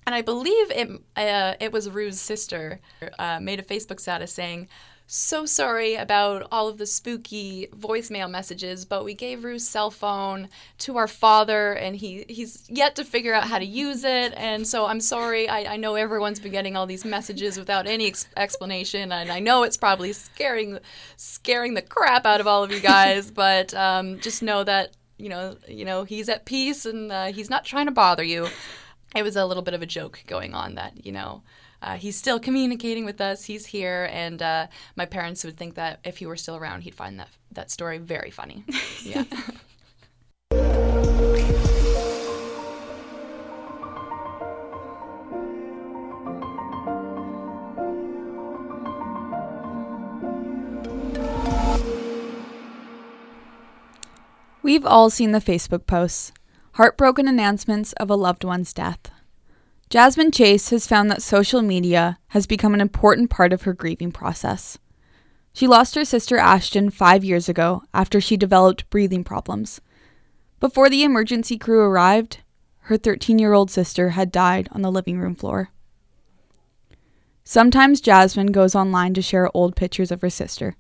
and 0.06 0.14
I 0.14 0.22
believe 0.22 0.70
it 0.70 0.90
uh, 1.16 1.54
it 1.60 1.72
was 1.72 1.88
Rue's 1.90 2.20
sister 2.20 2.80
uh, 3.18 3.38
made 3.40 3.60
a 3.60 3.62
Facebook 3.62 4.00
status 4.00 4.32
saying, 4.32 4.68
"So 5.06 5.46
sorry 5.46 5.94
about 5.94 6.48
all 6.50 6.68
of 6.68 6.78
the 6.78 6.86
spooky 6.86 7.68
voicemail 7.68 8.28
messages, 8.28 8.84
but 8.84 9.04
we 9.04 9.14
gave 9.14 9.44
Rue's 9.44 9.66
cell 9.66 9.90
phone 9.90 10.48
to 10.78 10.96
our 10.96 11.06
father, 11.06 11.72
and 11.74 11.94
he 11.94 12.24
he's 12.28 12.64
yet 12.68 12.96
to 12.96 13.04
figure 13.04 13.32
out 13.32 13.44
how 13.44 13.58
to 13.58 13.64
use 13.64 14.02
it. 14.02 14.34
And 14.36 14.66
so 14.66 14.86
I'm 14.86 15.00
sorry. 15.00 15.48
I, 15.48 15.74
I 15.74 15.76
know 15.76 15.94
everyone's 15.94 16.40
been 16.40 16.52
getting 16.52 16.76
all 16.76 16.86
these 16.86 17.04
messages 17.04 17.56
without 17.56 17.86
any 17.86 18.08
ex- 18.08 18.26
explanation, 18.36 19.12
and 19.12 19.30
I 19.30 19.38
know 19.38 19.62
it's 19.62 19.76
probably 19.76 20.12
scaring 20.12 20.78
scaring 21.16 21.74
the 21.74 21.82
crap 21.82 22.26
out 22.26 22.40
of 22.40 22.48
all 22.48 22.64
of 22.64 22.72
you 22.72 22.80
guys. 22.80 23.30
but 23.42 23.72
um, 23.74 24.18
just 24.20 24.42
know 24.42 24.64
that." 24.64 24.96
You 25.18 25.28
know, 25.28 25.56
you 25.68 25.84
know, 25.84 26.02
he's 26.02 26.28
at 26.28 26.46
peace 26.46 26.84
and 26.84 27.12
uh, 27.12 27.26
he's 27.26 27.48
not 27.48 27.64
trying 27.64 27.86
to 27.86 27.92
bother 27.92 28.24
you 28.24 28.48
it 29.14 29.22
was 29.22 29.36
a 29.36 29.46
little 29.46 29.62
bit 29.62 29.74
of 29.74 29.82
a 29.82 29.86
joke 29.86 30.22
going 30.26 30.54
on 30.54 30.74
that 30.74 31.04
you 31.04 31.12
know 31.12 31.42
uh, 31.82 31.96
he's 31.96 32.16
still 32.16 32.38
communicating 32.38 33.04
with 33.04 33.20
us 33.20 33.44
he's 33.44 33.66
here 33.66 34.08
and 34.12 34.40
uh, 34.42 34.66
my 34.96 35.06
parents 35.06 35.44
would 35.44 35.56
think 35.56 35.74
that 35.74 36.00
if 36.04 36.18
he 36.18 36.26
were 36.26 36.36
still 36.36 36.56
around 36.56 36.82
he'd 36.82 36.94
find 36.94 37.18
that 37.18 37.28
that 37.52 37.70
story 37.70 37.98
very 37.98 38.30
funny. 38.30 38.64
Yeah. 39.04 39.24
We've 54.62 54.86
all 54.86 55.10
seen 55.10 55.32
the 55.32 55.40
Facebook 55.40 55.86
posts 55.86 56.32
heartbroken 56.74 57.28
announcements 57.28 57.92
of 57.94 58.08
a 58.08 58.16
loved 58.16 58.44
one's 58.44 58.72
death. 58.72 59.10
Jasmine 59.90 60.30
Chase 60.30 60.70
has 60.70 60.86
found 60.86 61.10
that 61.10 61.20
social 61.20 61.60
media 61.60 62.18
has 62.28 62.46
become 62.46 62.72
an 62.72 62.80
important 62.80 63.28
part 63.28 63.52
of 63.52 63.62
her 63.62 63.74
grieving 63.74 64.10
process. 64.10 64.78
She 65.52 65.66
lost 65.66 65.94
her 65.96 66.04
sister 66.04 66.38
Ashton 66.38 66.88
five 66.88 67.24
years 67.24 67.46
ago 67.46 67.82
after 67.92 68.20
she 68.20 68.38
developed 68.38 68.88
breathing 68.88 69.22
problems. 69.22 69.82
Before 70.60 70.88
the 70.88 71.04
emergency 71.04 71.58
crew 71.58 71.80
arrived, 71.80 72.38
her 72.86 72.96
13 72.96 73.38
year 73.38 73.52
old 73.52 73.70
sister 73.70 74.10
had 74.10 74.32
died 74.32 74.68
on 74.72 74.80
the 74.80 74.90
living 74.90 75.18
room 75.18 75.34
floor. 75.34 75.70
Sometimes 77.44 78.00
Jasmine 78.00 78.52
goes 78.52 78.74
online 78.74 79.12
to 79.14 79.20
share 79.22 79.54
old 79.54 79.76
pictures 79.76 80.10
of 80.10 80.22
her 80.22 80.30
sister. 80.30 80.76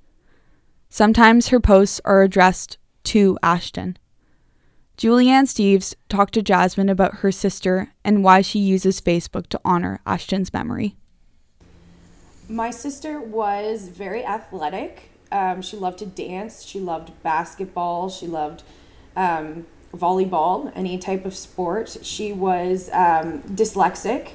Sometimes 0.88 1.48
her 1.48 1.60
posts 1.60 2.00
are 2.04 2.22
addressed 2.22 2.78
to 3.04 3.38
Ashton. 3.42 3.98
Julianne 5.02 5.48
Steves 5.48 5.96
talked 6.08 6.32
to 6.34 6.42
Jasmine 6.42 6.88
about 6.88 7.16
her 7.16 7.32
sister 7.32 7.92
and 8.04 8.22
why 8.22 8.40
she 8.40 8.60
uses 8.60 9.00
Facebook 9.00 9.48
to 9.48 9.60
honor 9.64 10.00
Ashton's 10.06 10.52
memory. 10.52 10.94
My 12.48 12.70
sister 12.70 13.20
was 13.20 13.88
very 13.88 14.24
athletic. 14.24 15.10
Um, 15.32 15.60
she 15.60 15.76
loved 15.76 15.98
to 15.98 16.06
dance. 16.06 16.62
She 16.62 16.78
loved 16.78 17.20
basketball. 17.24 18.10
She 18.10 18.28
loved 18.28 18.62
um, 19.16 19.66
volleyball, 19.92 20.70
any 20.76 20.98
type 20.98 21.24
of 21.24 21.34
sport. 21.34 21.96
She 22.02 22.32
was 22.32 22.88
um, 22.92 23.42
dyslexic, 23.42 24.34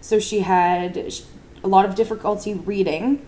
so 0.00 0.18
she 0.18 0.40
had 0.40 1.12
a 1.62 1.68
lot 1.68 1.84
of 1.84 1.94
difficulty 1.94 2.54
reading. 2.54 3.24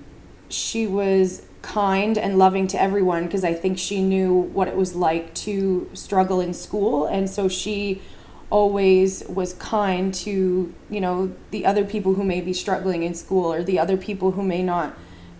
She 0.48 0.88
was 0.88 1.46
kind 1.62 2.16
and 2.16 2.38
loving 2.38 2.66
to 2.68 2.80
everyone 2.80 3.24
because 3.24 3.44
I 3.44 3.54
think 3.54 3.78
she 3.78 4.02
knew 4.02 4.32
what 4.32 4.68
it 4.68 4.76
was 4.76 4.94
like 4.94 5.34
to 5.34 5.90
struggle 5.92 6.40
in 6.40 6.54
school. 6.54 7.06
And 7.06 7.28
so 7.28 7.48
she 7.48 8.00
always 8.48 9.24
was 9.28 9.54
kind 9.54 10.12
to, 10.12 10.74
you 10.90 11.00
know, 11.00 11.32
the 11.50 11.64
other 11.64 11.84
people 11.84 12.14
who 12.14 12.24
may 12.24 12.40
be 12.40 12.52
struggling 12.52 13.02
in 13.02 13.14
school 13.14 13.52
or 13.52 13.62
the 13.62 13.78
other 13.78 13.96
people 13.96 14.32
who 14.32 14.42
may 14.42 14.62
not 14.62 14.96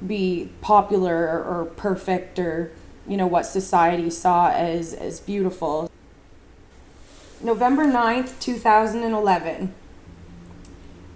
be 0.07 0.51
popular 0.61 1.43
or 1.43 1.67
perfect 1.77 2.39
or, 2.39 2.71
you 3.07 3.17
know, 3.17 3.27
what 3.27 3.45
society 3.45 4.09
saw 4.11 4.51
as, 4.51 4.95
as 4.95 5.21
beautiful. 5.21 5.91
November 7.43 7.85
9th, 7.85 8.39
2011. 8.41 9.75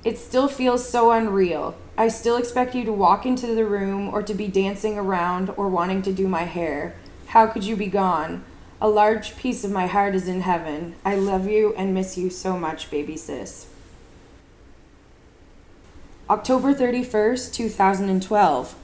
It 0.03 0.19
still 0.19 0.49
feels 0.49 0.89
so 0.89 1.13
unreal. 1.13 1.77
I 1.97 2.09
still 2.09 2.37
expect 2.37 2.75
you 2.75 2.85
to 2.85 2.93
walk 2.93 3.25
into 3.25 3.47
the 3.47 3.65
room 3.65 4.09
or 4.13 4.21
to 4.23 4.35
be 4.35 4.49
dancing 4.49 4.99
around 4.99 5.51
or 5.57 5.69
wanting 5.69 6.03
to 6.03 6.13
do 6.13 6.27
my 6.27 6.43
hair. 6.43 6.97
How 7.27 7.47
could 7.47 7.63
you 7.63 7.77
be 7.77 7.87
gone? 7.87 8.45
A 8.81 8.89
large 8.89 9.37
piece 9.37 9.63
of 9.63 9.71
my 9.71 9.87
heart 9.87 10.17
is 10.17 10.27
in 10.27 10.41
heaven. 10.41 10.97
I 11.05 11.15
love 11.15 11.47
you 11.47 11.73
and 11.77 11.95
miss 11.95 12.19
you 12.19 12.31
so 12.31 12.59
much, 12.59 12.91
baby 12.91 13.17
sis. 13.17 13.69
October 16.29 16.75
31st, 16.75 17.53
2012. 17.53 18.75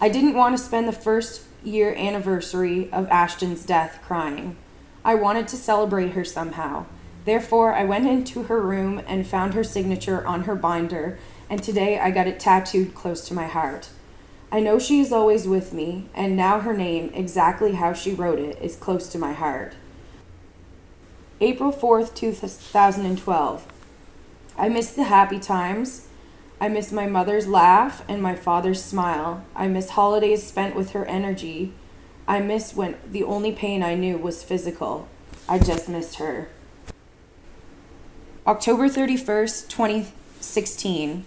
I 0.00 0.08
didn't 0.08 0.34
want 0.34 0.56
to 0.56 0.62
spend 0.62 0.88
the 0.88 0.92
first 0.92 1.42
year 1.62 1.94
anniversary 1.94 2.90
of 2.90 3.06
Ashton's 3.08 3.66
death 3.66 4.00
crying. 4.02 4.56
I 5.04 5.14
wanted 5.14 5.46
to 5.48 5.56
celebrate 5.56 6.12
her 6.12 6.24
somehow. 6.24 6.86
Therefore, 7.24 7.74
I 7.74 7.84
went 7.84 8.06
into 8.06 8.44
her 8.44 8.60
room 8.60 9.02
and 9.06 9.26
found 9.26 9.54
her 9.54 9.62
signature 9.62 10.26
on 10.26 10.44
her 10.44 10.56
binder 10.56 11.18
and 11.50 11.62
today 11.62 11.98
I 11.98 12.10
got 12.10 12.26
it 12.26 12.40
tattooed 12.40 12.94
close 12.94 13.26
to 13.28 13.34
my 13.34 13.46
heart. 13.46 13.88
I 14.50 14.60
know 14.60 14.78
she 14.78 15.00
is 15.00 15.12
always 15.12 15.48
with 15.48 15.72
me, 15.72 16.08
and 16.14 16.36
now 16.36 16.60
her 16.60 16.76
name, 16.76 17.10
exactly 17.14 17.72
how 17.72 17.92
she 17.92 18.12
wrote 18.12 18.38
it, 18.38 18.58
is 18.60 18.76
close 18.76 19.08
to 19.08 19.18
my 19.18 19.32
heart. 19.32 19.74
April 21.40 21.72
4th, 21.72 22.14
2012. 22.14 23.66
I 24.56 24.68
miss 24.68 24.92
the 24.92 25.04
happy 25.04 25.38
times. 25.38 26.08
I 26.60 26.68
miss 26.68 26.92
my 26.92 27.06
mother's 27.06 27.48
laugh 27.48 28.04
and 28.08 28.22
my 28.22 28.36
father's 28.36 28.84
smile. 28.84 29.44
I 29.56 29.66
miss 29.66 29.90
holidays 29.90 30.46
spent 30.46 30.76
with 30.76 30.90
her 30.90 31.04
energy. 31.06 31.72
I 32.28 32.38
miss 32.40 32.74
when 32.74 32.96
the 33.10 33.24
only 33.24 33.50
pain 33.50 33.82
I 33.82 33.94
knew 33.94 34.18
was 34.18 34.44
physical. 34.44 35.08
I 35.48 35.58
just 35.58 35.88
missed 35.88 36.16
her. 36.16 36.48
October 38.46 38.88
31st, 38.88 39.68
2016. 39.68 41.24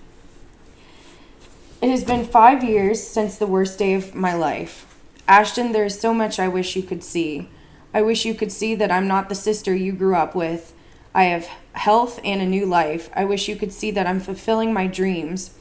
It 1.86 1.92
has 1.92 2.04
been 2.04 2.26
five 2.26 2.64
years 2.64 3.08
since 3.08 3.38
the 3.38 3.46
worst 3.46 3.78
day 3.78 3.94
of 3.94 4.16
my 4.16 4.34
life. 4.34 4.98
Ashton, 5.28 5.72
there 5.72 5.86
is 5.86 6.00
so 6.00 6.16
much 6.16 6.40
I 6.40 6.48
wish 6.48 6.76
you 6.76 6.82
could 6.82 7.04
see. 7.04 7.48
I 7.94 8.02
wish 8.02 8.26
you 8.26 8.34
could 8.34 8.52
see 8.52 8.74
that 8.74 8.90
I'm 8.90 9.08
not 9.08 9.30
the 9.30 9.36
sister 9.36 9.76
you 9.76 9.92
grew 9.92 10.16
up 10.16 10.34
with. 10.34 10.74
I 11.14 11.26
have 11.26 11.48
health 11.74 12.20
and 12.24 12.42
a 12.42 12.46
new 12.48 12.66
life. 12.66 13.12
I 13.14 13.24
wish 13.24 13.48
you 13.48 13.56
could 13.56 13.72
see 13.72 13.92
that 13.92 14.08
I'm 14.08 14.20
fulfilling 14.20 14.74
my 14.74 14.88
dreams. 14.88 15.60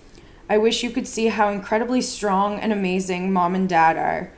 I 0.48 0.56
wish 0.56 0.82
you 0.82 0.88
could 0.88 1.06
see 1.06 1.26
how 1.26 1.50
incredibly 1.50 2.00
strong 2.00 2.58
and 2.58 2.72
amazing 2.72 3.30
mom 3.30 3.54
and 3.54 3.68
dad 3.68 3.98
are. 3.98 4.32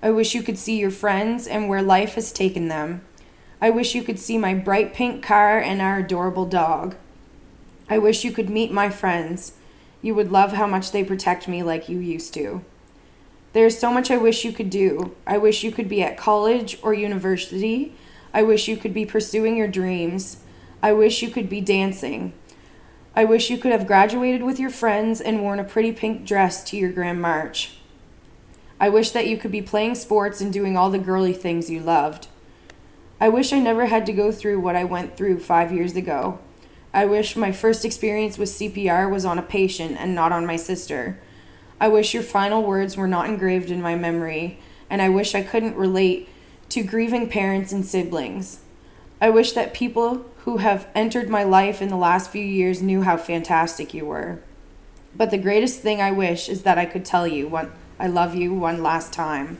I 0.00 0.12
wish 0.12 0.36
you 0.36 0.44
could 0.44 0.58
see 0.58 0.78
your 0.78 0.92
friends 0.92 1.48
and 1.48 1.68
where 1.68 1.82
life 1.82 2.14
has 2.14 2.30
taken 2.30 2.68
them. 2.68 3.02
I 3.60 3.68
wish 3.70 3.96
you 3.96 4.04
could 4.04 4.20
see 4.20 4.38
my 4.38 4.54
bright 4.54 4.94
pink 4.94 5.24
car 5.24 5.58
and 5.58 5.82
our 5.82 5.98
adorable 5.98 6.46
dog. 6.46 6.94
I 7.88 7.98
wish 7.98 8.22
you 8.22 8.30
could 8.30 8.48
meet 8.48 8.70
my 8.70 8.90
friends. 8.90 9.54
You 10.02 10.14
would 10.14 10.30
love 10.30 10.52
how 10.52 10.66
much 10.66 10.90
they 10.90 11.04
protect 11.04 11.48
me 11.48 11.62
like 11.62 11.88
you 11.88 11.98
used 11.98 12.34
to. 12.34 12.62
There's 13.52 13.78
so 13.78 13.92
much 13.92 14.10
I 14.10 14.16
wish 14.16 14.44
you 14.44 14.52
could 14.52 14.68
do. 14.68 15.14
I 15.26 15.38
wish 15.38 15.62
you 15.62 15.70
could 15.70 15.88
be 15.88 16.02
at 16.02 16.16
college 16.16 16.78
or 16.82 16.92
university. 16.92 17.94
I 18.34 18.42
wish 18.42 18.66
you 18.66 18.76
could 18.76 18.92
be 18.92 19.06
pursuing 19.06 19.56
your 19.56 19.68
dreams. 19.68 20.38
I 20.82 20.92
wish 20.92 21.22
you 21.22 21.30
could 21.30 21.48
be 21.48 21.60
dancing. 21.60 22.32
I 23.14 23.24
wish 23.24 23.50
you 23.50 23.58
could 23.58 23.72
have 23.72 23.86
graduated 23.86 24.42
with 24.42 24.58
your 24.58 24.70
friends 24.70 25.20
and 25.20 25.42
worn 25.42 25.58
a 25.58 25.64
pretty 25.64 25.92
pink 25.92 26.26
dress 26.26 26.64
to 26.64 26.76
your 26.76 26.90
grand 26.90 27.20
march. 27.20 27.76
I 28.80 28.88
wish 28.88 29.10
that 29.10 29.28
you 29.28 29.36
could 29.36 29.52
be 29.52 29.62
playing 29.62 29.94
sports 29.94 30.40
and 30.40 30.52
doing 30.52 30.76
all 30.76 30.90
the 30.90 30.98
girly 30.98 31.34
things 31.34 31.70
you 31.70 31.80
loved. 31.80 32.26
I 33.20 33.28
wish 33.28 33.52
I 33.52 33.60
never 33.60 33.86
had 33.86 34.06
to 34.06 34.12
go 34.12 34.32
through 34.32 34.60
what 34.60 34.74
I 34.74 34.82
went 34.82 35.16
through 35.16 35.40
five 35.40 35.72
years 35.72 35.94
ago. 35.94 36.40
I 36.94 37.06
wish 37.06 37.36
my 37.36 37.52
first 37.52 37.84
experience 37.84 38.36
with 38.36 38.50
CPR 38.50 39.10
was 39.10 39.24
on 39.24 39.38
a 39.38 39.42
patient 39.42 39.96
and 39.98 40.14
not 40.14 40.30
on 40.30 40.44
my 40.44 40.56
sister. 40.56 41.18
I 41.80 41.88
wish 41.88 42.12
your 42.12 42.22
final 42.22 42.62
words 42.62 42.96
were 42.96 43.08
not 43.08 43.26
engraved 43.26 43.70
in 43.70 43.80
my 43.80 43.96
memory, 43.96 44.58
and 44.90 45.00
I 45.00 45.08
wish 45.08 45.34
I 45.34 45.42
couldn't 45.42 45.76
relate 45.76 46.28
to 46.68 46.82
grieving 46.82 47.28
parents 47.30 47.72
and 47.72 47.84
siblings. 47.84 48.60
I 49.20 49.30
wish 49.30 49.52
that 49.52 49.72
people 49.72 50.26
who 50.44 50.58
have 50.58 50.88
entered 50.94 51.30
my 51.30 51.44
life 51.44 51.80
in 51.80 51.88
the 51.88 51.96
last 51.96 52.30
few 52.30 52.44
years 52.44 52.82
knew 52.82 53.02
how 53.02 53.16
fantastic 53.16 53.94
you 53.94 54.04
were. 54.04 54.40
But 55.14 55.30
the 55.30 55.38
greatest 55.38 55.80
thing 55.80 56.00
I 56.00 56.10
wish 56.10 56.48
is 56.48 56.62
that 56.62 56.78
I 56.78 56.84
could 56.84 57.04
tell 57.04 57.26
you 57.26 57.48
one, 57.48 57.72
I 57.98 58.06
love 58.06 58.34
you 58.34 58.52
one 58.52 58.82
last 58.82 59.12
time. 59.12 59.58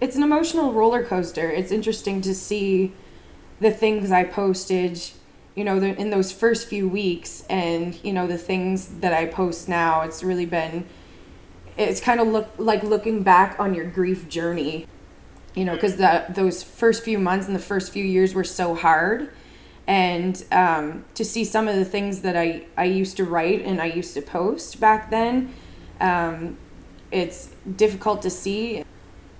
It's 0.00 0.16
an 0.16 0.22
emotional 0.22 0.72
roller 0.72 1.04
coaster. 1.04 1.50
It's 1.50 1.72
interesting 1.72 2.20
to 2.22 2.34
see 2.34 2.92
the 3.60 3.70
things 3.70 4.10
I 4.10 4.24
posted, 4.24 5.00
you 5.54 5.64
know, 5.64 5.78
in 5.78 6.10
those 6.10 6.32
first 6.32 6.68
few 6.68 6.88
weeks, 6.88 7.44
and 7.48 7.98
you 8.02 8.12
know 8.12 8.26
the 8.26 8.38
things 8.38 8.88
that 9.00 9.12
I 9.12 9.26
post 9.26 9.68
now. 9.68 10.02
It's 10.02 10.22
really 10.22 10.46
been, 10.46 10.84
it's 11.76 12.00
kind 12.00 12.20
of 12.20 12.28
look 12.28 12.50
like 12.58 12.82
looking 12.82 13.22
back 13.22 13.58
on 13.58 13.74
your 13.74 13.84
grief 13.84 14.28
journey, 14.28 14.86
you 15.54 15.64
know, 15.64 15.74
because 15.74 15.96
those 16.34 16.62
first 16.62 17.04
few 17.04 17.18
months 17.18 17.46
and 17.46 17.54
the 17.54 17.60
first 17.60 17.92
few 17.92 18.04
years 18.04 18.34
were 18.34 18.44
so 18.44 18.74
hard, 18.74 19.30
and 19.86 20.44
um, 20.50 21.04
to 21.14 21.24
see 21.24 21.44
some 21.44 21.68
of 21.68 21.76
the 21.76 21.84
things 21.84 22.22
that 22.22 22.36
I 22.36 22.64
I 22.76 22.84
used 22.84 23.16
to 23.18 23.24
write 23.24 23.62
and 23.64 23.80
I 23.80 23.86
used 23.86 24.14
to 24.14 24.22
post 24.22 24.80
back 24.80 25.10
then, 25.10 25.54
um, 26.00 26.58
it's 27.10 27.54
difficult 27.76 28.22
to 28.22 28.30
see. 28.30 28.84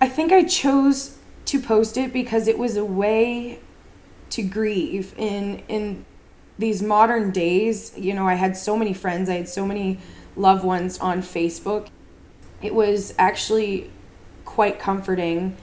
I 0.01 0.09
think 0.09 0.33
I 0.33 0.45
chose 0.45 1.19
to 1.47 1.61
post 1.61 1.97
it 1.97 2.13
because 2.13 2.47
it 2.47 2.59
was 2.59 2.77
a 2.77 2.85
way 2.85 3.59
to 4.31 4.43
grieve. 4.43 5.15
In 5.17 5.63
in 5.69 6.05
these 6.57 6.81
modern 6.81 7.33
days 7.33 7.93
you 7.99 8.15
know 8.15 8.29
i 8.29 8.35
had 8.35 8.57
so 8.57 8.77
many 8.77 8.95
friends 8.95 9.29
i 9.29 9.35
had 9.35 9.49
so 9.49 9.67
many 9.67 9.99
loved 10.37 10.65
ones 10.65 10.99
on 10.99 11.23
facebook. 11.23 11.89
It 12.63 12.75
was 12.75 13.15
actually 13.19 13.91
quite 14.45 14.79
comforting 14.79 15.57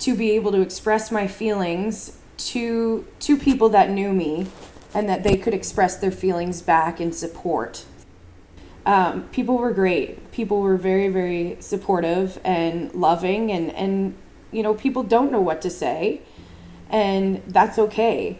to 0.00 0.14
be 0.14 0.32
able 0.32 0.52
to 0.52 0.60
express 0.60 1.10
my 1.10 1.26
feelings 1.26 2.18
to 2.36 3.06
to 3.20 3.36
people 3.36 3.68
that 3.70 3.90
knew 3.90 4.12
me 4.12 4.46
and 4.94 5.08
that 5.08 5.24
they 5.24 5.36
could 5.36 5.54
express 5.54 5.96
their 5.96 6.10
feelings 6.10 6.62
back 6.62 7.00
in 7.00 7.12
support. 7.12 7.84
Um, 8.86 9.24
people 9.24 9.58
were 9.58 9.72
great. 9.72 10.30
People 10.32 10.60
were 10.60 10.76
very 10.76 11.08
very 11.08 11.56
supportive 11.60 12.40
and 12.44 12.94
loving 12.94 13.50
and 13.50 13.72
and 13.72 14.14
you 14.52 14.62
know 14.62 14.74
people 14.74 15.02
don't 15.02 15.32
know 15.32 15.40
what 15.40 15.60
to 15.62 15.70
say 15.70 16.22
and 16.90 17.42
that's 17.46 17.78
okay. 17.78 18.38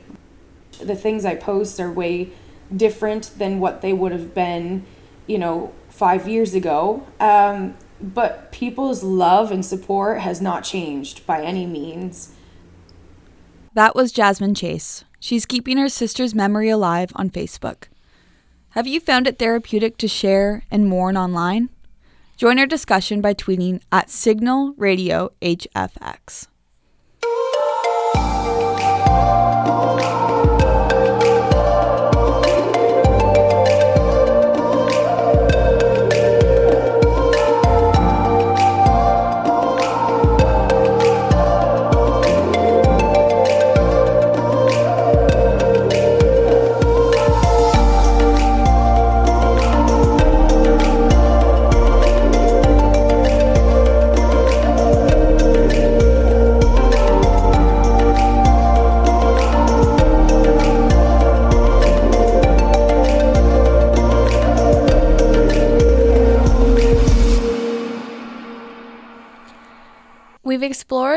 The 0.80 0.94
things 0.94 1.24
I 1.24 1.34
post 1.34 1.80
are 1.80 1.90
way 1.90 2.30
different 2.74 3.38
than 3.38 3.60
what 3.60 3.80
they 3.80 3.92
would 3.92 4.12
have 4.12 4.34
been, 4.34 4.84
you 5.26 5.38
know, 5.38 5.72
five 5.88 6.28
years 6.28 6.54
ago. 6.54 7.06
Um, 7.18 7.76
but 8.00 8.52
people's 8.52 9.02
love 9.02 9.50
and 9.50 9.64
support 9.64 10.20
has 10.20 10.40
not 10.40 10.62
changed 10.62 11.26
by 11.26 11.42
any 11.42 11.66
means. 11.66 12.34
That 13.74 13.94
was 13.94 14.12
Jasmine 14.12 14.54
Chase. 14.54 15.04
She's 15.20 15.46
keeping 15.46 15.78
her 15.78 15.88
sister's 15.88 16.34
memory 16.34 16.68
alive 16.68 17.10
on 17.16 17.30
Facebook. 17.30 17.84
Have 18.70 18.86
you 18.86 19.00
found 19.00 19.26
it 19.26 19.38
therapeutic 19.38 19.96
to 19.98 20.08
share 20.08 20.62
and 20.70 20.88
mourn 20.88 21.16
online? 21.16 21.70
Join 22.36 22.58
our 22.60 22.66
discussion 22.66 23.20
by 23.20 23.34
tweeting 23.34 23.80
at 23.90 24.10
Signal 24.10 24.74
Radio 24.76 25.32
HFX. 25.42 26.46
We've 29.18 29.67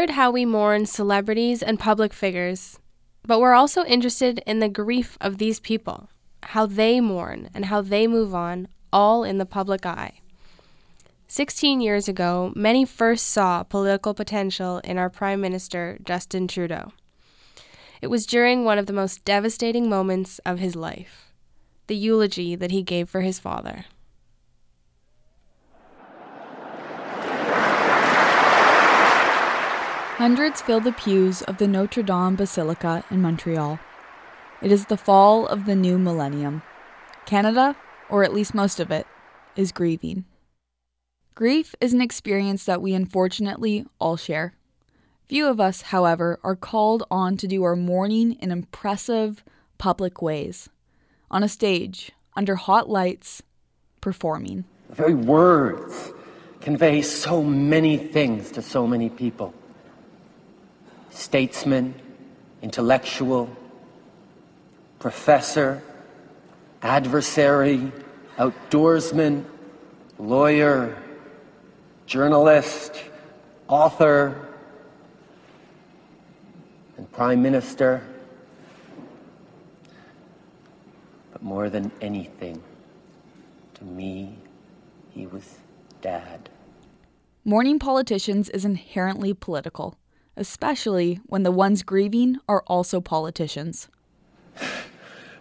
how 0.09 0.31
we 0.31 0.45
mourn 0.45 0.85
celebrities 0.85 1.61
and 1.61 1.79
public 1.79 2.11
figures, 2.11 2.79
but 3.23 3.39
we're 3.39 3.53
also 3.53 3.85
interested 3.85 4.41
in 4.47 4.59
the 4.59 4.67
grief 4.67 5.17
of 5.21 5.37
these 5.37 5.59
people, 5.59 6.09
how 6.43 6.65
they 6.65 6.99
mourn 6.99 7.49
and 7.53 7.65
how 7.65 7.81
they 7.81 8.07
move 8.07 8.33
on, 8.33 8.67
all 8.91 9.23
in 9.23 9.37
the 9.37 9.45
public 9.45 9.85
eye. 9.85 10.19
16 11.27 11.79
years 11.79 12.09
ago, 12.09 12.51
many 12.55 12.83
first 12.83 13.27
saw 13.27 13.63
political 13.63 14.13
potential 14.13 14.79
in 14.79 14.97
our 14.97 15.09
Prime 15.09 15.39
Minister, 15.39 15.97
Justin 16.03 16.47
Trudeau. 16.47 16.91
It 18.01 18.07
was 18.07 18.25
during 18.25 18.65
one 18.65 18.77
of 18.77 18.87
the 18.87 18.93
most 18.93 19.23
devastating 19.23 19.89
moments 19.89 20.39
of 20.39 20.59
his 20.59 20.75
life 20.75 21.27
the 21.87 21.95
eulogy 21.95 22.55
that 22.55 22.71
he 22.71 22.83
gave 22.83 23.09
for 23.09 23.19
his 23.21 23.37
father. 23.37 23.85
Hundreds 30.21 30.61
fill 30.61 30.79
the 30.79 30.91
pews 30.91 31.41
of 31.41 31.57
the 31.57 31.67
Notre 31.67 32.03
Dame 32.03 32.35
Basilica 32.35 33.03
in 33.09 33.23
Montreal. 33.23 33.79
It 34.61 34.71
is 34.71 34.85
the 34.85 34.95
fall 34.95 35.47
of 35.47 35.65
the 35.65 35.75
new 35.75 35.97
millennium. 35.97 36.61
Canada, 37.25 37.75
or 38.07 38.23
at 38.23 38.31
least 38.31 38.53
most 38.53 38.79
of 38.79 38.91
it, 38.91 39.07
is 39.55 39.71
grieving. 39.71 40.25
Grief 41.33 41.73
is 41.81 41.91
an 41.91 42.01
experience 42.01 42.65
that 42.65 42.83
we 42.83 42.93
unfortunately 42.93 43.87
all 43.97 44.15
share. 44.15 44.53
Few 45.27 45.47
of 45.47 45.59
us, 45.59 45.81
however, 45.81 46.39
are 46.43 46.55
called 46.55 47.01
on 47.09 47.35
to 47.37 47.47
do 47.47 47.63
our 47.63 47.75
mourning 47.75 48.33
in 48.33 48.51
impressive, 48.51 49.43
public 49.79 50.21
ways. 50.21 50.69
On 51.31 51.41
a 51.41 51.49
stage, 51.49 52.11
under 52.35 52.57
hot 52.57 52.87
lights, 52.87 53.41
performing. 54.01 54.65
The 54.89 54.95
very 54.97 55.15
words 55.15 56.13
convey 56.59 57.01
so 57.01 57.41
many 57.41 57.97
things 57.97 58.51
to 58.51 58.61
so 58.61 58.85
many 58.85 59.09
people 59.09 59.55
statesman, 61.11 61.93
intellectual, 62.61 63.55
professor, 64.99 65.81
adversary, 66.81 67.91
outdoorsman, 68.37 69.45
lawyer, 70.17 70.97
journalist, 72.05 73.03
author, 73.67 74.49
and 76.97 77.11
prime 77.11 77.41
minister. 77.41 78.01
But 81.31 81.43
more 81.43 81.69
than 81.69 81.91
anything, 82.01 82.61
to 83.75 83.83
me, 83.83 84.35
he 85.11 85.27
was 85.27 85.57
dad. 86.01 86.49
Mourning 87.43 87.79
politicians 87.79 88.49
is 88.49 88.65
inherently 88.65 89.33
political 89.33 89.97
especially 90.35 91.19
when 91.25 91.43
the 91.43 91.51
ones 91.51 91.83
grieving 91.83 92.37
are 92.47 92.63
also 92.67 93.01
politicians. 93.01 93.87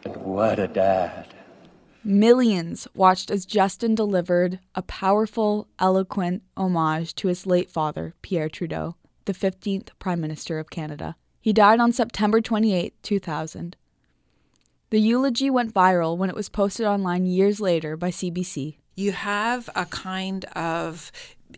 And 0.04 0.16
what 0.16 0.58
a 0.58 0.68
dad. 0.68 1.34
Millions 2.02 2.88
watched 2.94 3.30
as 3.30 3.44
Justin 3.44 3.94
delivered 3.94 4.58
a 4.74 4.80
powerful, 4.82 5.68
eloquent 5.78 6.42
homage 6.56 7.14
to 7.16 7.28
his 7.28 7.46
late 7.46 7.70
father, 7.70 8.14
Pierre 8.22 8.48
Trudeau, 8.48 8.96
the 9.26 9.34
15th 9.34 9.90
Prime 9.98 10.20
Minister 10.20 10.58
of 10.58 10.70
Canada. 10.70 11.16
He 11.42 11.52
died 11.52 11.78
on 11.78 11.92
September 11.92 12.40
28, 12.40 12.94
2000. 13.02 13.76
The 14.88 15.00
eulogy 15.00 15.50
went 15.50 15.74
viral 15.74 16.16
when 16.16 16.30
it 16.30 16.36
was 16.36 16.48
posted 16.48 16.86
online 16.86 17.26
years 17.26 17.60
later 17.60 17.96
by 17.96 18.10
CBC. 18.10 18.76
You 18.94 19.12
have 19.12 19.70
a 19.74 19.86
kind 19.86 20.44
of 20.56 21.10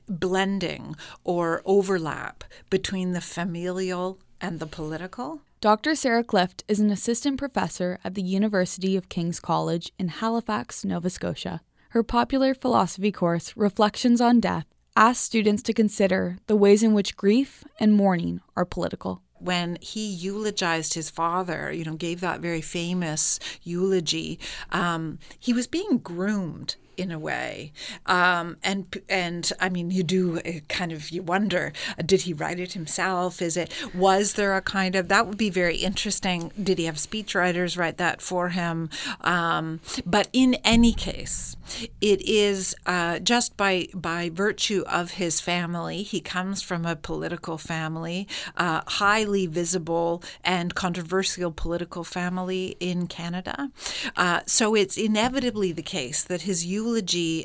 blending 0.08 0.96
or 1.24 1.62
overlap 1.64 2.44
between 2.70 3.12
the 3.12 3.20
familial 3.20 4.18
and 4.40 4.60
the 4.60 4.66
political. 4.66 5.40
Dr. 5.60 5.94
Sarah 5.94 6.24
Clift 6.24 6.64
is 6.66 6.80
an 6.80 6.90
assistant 6.90 7.38
professor 7.38 7.98
at 8.02 8.14
the 8.14 8.22
University 8.22 8.96
of 8.96 9.08
King's 9.08 9.38
College 9.38 9.92
in 9.98 10.08
Halifax, 10.08 10.84
Nova 10.84 11.08
Scotia. 11.08 11.60
Her 11.90 12.02
popular 12.02 12.54
philosophy 12.54 13.12
course, 13.12 13.56
Reflections 13.56 14.20
on 14.20 14.40
Death, 14.40 14.66
asks 14.96 15.24
students 15.24 15.62
to 15.62 15.72
consider 15.72 16.38
the 16.48 16.56
ways 16.56 16.82
in 16.82 16.94
which 16.94 17.16
grief 17.16 17.64
and 17.78 17.94
mourning 17.94 18.40
are 18.56 18.64
political 18.64 19.22
when 19.42 19.76
he 19.80 20.06
eulogized 20.06 20.94
his 20.94 21.10
father, 21.10 21.72
you 21.72 21.84
know, 21.84 21.96
gave 21.96 22.20
that 22.20 22.40
very 22.40 22.60
famous 22.60 23.40
eulogy, 23.64 24.38
um, 24.70 25.18
he 25.38 25.52
was 25.52 25.66
being 25.66 25.98
groomed 25.98 26.76
in 27.02 27.10
a 27.10 27.18
way. 27.18 27.72
Um, 28.06 28.56
and 28.62 28.82
and 29.08 29.52
I 29.60 29.68
mean, 29.68 29.90
you 29.90 30.02
do 30.02 30.38
uh, 30.38 30.60
kind 30.68 30.92
of 30.92 31.10
you 31.10 31.22
wonder, 31.22 31.72
uh, 31.98 32.02
did 32.02 32.22
he 32.22 32.32
write 32.32 32.60
it 32.60 32.72
himself? 32.72 33.42
Is 33.42 33.56
it 33.56 33.70
was 33.94 34.34
there 34.34 34.56
a 34.56 34.62
kind 34.62 34.94
of 34.94 35.08
that 35.08 35.26
would 35.26 35.38
be 35.38 35.50
very 35.50 35.76
interesting? 35.76 36.52
Did 36.60 36.78
he 36.78 36.86
have 36.86 36.96
speechwriters 36.96 37.76
write 37.76 37.98
that 37.98 38.22
for 38.22 38.50
him? 38.50 38.88
Um, 39.20 39.80
but 40.06 40.28
in 40.32 40.54
any 40.64 40.92
case, 40.92 41.56
it 42.00 42.20
is 42.22 42.74
uh, 42.86 43.18
just 43.18 43.56
by 43.56 43.88
by 43.94 44.30
virtue 44.32 44.84
of 44.86 45.12
his 45.12 45.40
family. 45.40 46.02
He 46.02 46.20
comes 46.20 46.62
from 46.62 46.86
a 46.86 46.96
political 46.96 47.58
family, 47.58 48.28
uh, 48.56 48.82
highly 48.86 49.46
visible 49.46 50.22
and 50.44 50.74
controversial 50.74 51.50
political 51.50 52.04
family 52.04 52.76
in 52.78 53.06
Canada. 53.06 53.70
Uh, 54.16 54.40
so 54.46 54.74
it's 54.74 54.96
inevitably 54.96 55.72
the 55.72 55.82
case 55.82 56.22
that 56.22 56.42
his 56.42 56.64
eulogy 56.64 56.91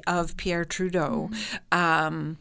of 0.08 0.36
Pierre 0.38 0.66
Trudeau. 0.66 1.30
Um, 1.72 2.38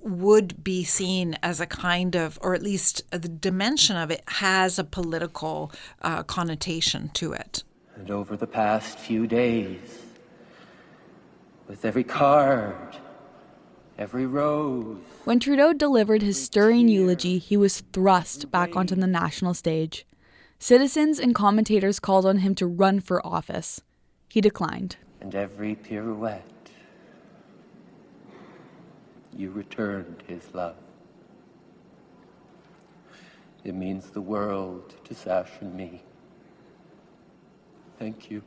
would 0.00 0.62
be 0.62 0.84
seen 0.84 1.36
as 1.42 1.60
a 1.60 1.66
kind 1.66 2.14
of, 2.14 2.38
or 2.40 2.54
at 2.54 2.62
least 2.62 3.02
the 3.10 3.28
dimension 3.28 3.96
of 3.96 4.10
it 4.10 4.22
has 4.28 4.78
a 4.78 4.84
political 4.84 5.72
uh, 6.02 6.22
connotation 6.22 7.10
to 7.12 7.32
it. 7.32 7.64
And 7.96 8.10
over 8.10 8.36
the 8.36 8.46
past 8.46 8.98
few 8.98 9.26
days, 9.26 10.04
with 11.66 11.84
every 11.84 12.04
card, 12.04 12.96
every 13.98 14.26
rose. 14.26 14.98
When 15.24 15.40
Trudeau 15.40 15.72
delivered 15.72 16.22
his 16.22 16.40
stirring 16.42 16.88
eulogy, 16.88 17.38
he 17.38 17.56
was 17.56 17.80
thrust 17.92 18.50
back 18.50 18.76
onto 18.76 18.94
the 18.94 19.06
national 19.06 19.54
stage. 19.54 20.06
Citizens 20.58 21.18
and 21.18 21.34
commentators 21.34 21.98
called 21.98 22.26
on 22.26 22.38
him 22.38 22.54
to 22.54 22.66
run 22.66 23.00
for 23.00 23.26
office. 23.26 23.80
He 24.28 24.40
declined. 24.40 24.96
And 25.20 25.34
every 25.34 25.74
pirouette, 25.74 26.70
you 29.34 29.50
returned 29.50 30.22
his 30.26 30.42
love. 30.54 30.76
It 33.64 33.74
means 33.74 34.10
the 34.10 34.20
world 34.20 34.94
to 35.04 35.14
Sacha 35.14 35.50
and 35.60 35.74
me. 35.74 36.02
Thank 37.98 38.30
you. 38.30 38.42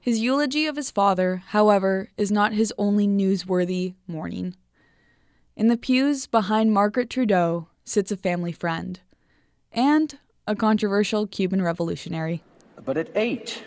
His 0.00 0.20
eulogy 0.20 0.66
of 0.66 0.76
his 0.76 0.90
father, 0.90 1.42
however, 1.48 2.08
is 2.16 2.32
not 2.32 2.54
his 2.54 2.72
only 2.78 3.06
newsworthy 3.06 3.94
mourning. 4.06 4.54
In 5.54 5.68
the 5.68 5.76
pews 5.76 6.26
behind 6.26 6.72
Margaret 6.72 7.10
Trudeau 7.10 7.68
sits 7.84 8.10
a 8.10 8.16
family 8.16 8.52
friend 8.52 9.00
and 9.70 10.18
a 10.46 10.56
controversial 10.56 11.26
Cuban 11.26 11.60
revolutionary. 11.60 12.42
But 12.82 12.96
at 12.96 13.10
eight, 13.14 13.64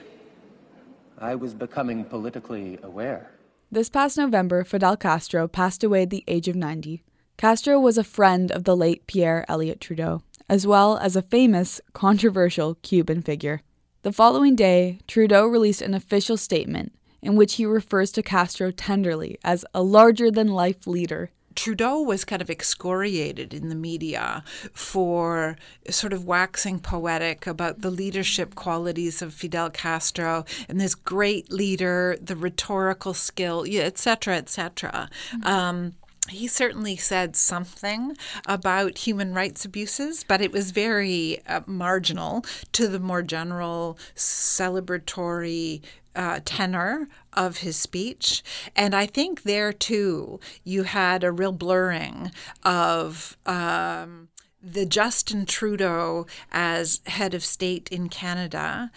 I 1.22 1.36
was 1.36 1.54
becoming 1.54 2.04
politically 2.04 2.80
aware. 2.82 3.30
This 3.72 3.90
past 3.90 4.18
November, 4.18 4.64
Fidel 4.64 4.98
Castro 4.98 5.48
passed 5.48 5.84
away 5.84 6.02
at 6.02 6.10
the 6.10 6.24
age 6.28 6.48
of 6.48 6.56
90. 6.56 7.04
Castro 7.38 7.80
was 7.80 8.00
a 8.00 8.04
friend 8.04 8.52
of 8.52 8.64
the 8.64 8.76
late 8.76 9.06
Pierre 9.06 9.46
Elliott 9.48 9.80
Trudeau, 9.80 10.24
as 10.50 10.66
well 10.66 10.98
as 10.98 11.16
a 11.16 11.22
famous, 11.22 11.80
controversial 11.94 12.76
Cuban 12.82 13.22
figure. 13.22 13.62
The 14.02 14.12
following 14.12 14.56
day, 14.56 15.00
Trudeau 15.08 15.46
released 15.46 15.84
an 15.84 15.94
official 15.94 16.38
statement 16.38 16.92
in 17.22 17.36
which 17.36 17.54
he 17.54 17.68
refers 17.68 18.12
to 18.14 18.24
Castro 18.24 18.72
tenderly 18.72 19.38
as 19.44 19.64
a 19.76 19.84
larger 19.84 20.32
than 20.32 20.48
life 20.48 20.88
leader. 20.88 21.30
Trudeau 21.56 22.02
was 22.02 22.26
kind 22.26 22.42
of 22.42 22.50
excoriated 22.50 23.54
in 23.54 23.70
the 23.70 23.76
media 23.76 24.44
for 24.74 25.58
sort 25.90 26.14
of 26.14 26.26
waxing 26.26 26.80
poetic 26.80 27.48
about 27.48 27.82
the 27.82 27.92
leadership 27.92 28.56
qualities 28.56 29.22
of 29.22 29.34
Fidel 29.34 29.70
Castro 29.70 30.46
and 30.70 30.80
this 30.80 30.96
great 30.96 31.52
leader, 31.52 32.18
the 32.22 32.36
rhetorical 32.36 33.14
skill, 33.14 33.66
et 33.70 33.98
cetera, 33.98 34.36
et 34.36 34.50
cetera. 34.50 35.10
Mm-hmm. 35.32 35.48
Um, 35.48 35.94
he 36.30 36.48
certainly 36.48 36.96
said 36.96 37.36
something 37.36 38.16
about 38.46 39.00
human 39.00 39.34
rights 39.34 39.66
abuses, 39.66 40.24
but 40.24 40.40
it 40.40 40.52
was 40.52 40.72
very 40.72 41.42
uh, 41.48 41.62
marginal 41.66 42.46
to 42.74 42.88
the 42.88 43.00
more 43.00 43.24
general 43.24 43.98
celebratory 44.16 45.82
uh, 46.16 46.40
tenor 46.46 47.08
of 47.34 47.58
his 47.58 47.78
speech. 47.78 48.44
And 48.76 48.96
I 48.96 49.06
think 49.06 49.44
there 49.44 49.74
too, 49.74 50.40
you 50.64 50.84
had 50.84 51.24
a 51.24 51.32
real 51.32 51.54
blurring 51.54 52.32
of. 52.64 53.38
Um, 53.46 54.30
the 54.64 54.86
Justin 54.86 55.48
Trudeau 55.48 56.28
as 56.52 57.02
head 57.08 57.34
of 57.34 57.44
state 57.44 57.90
in 57.90 58.10
Canada 58.10 58.92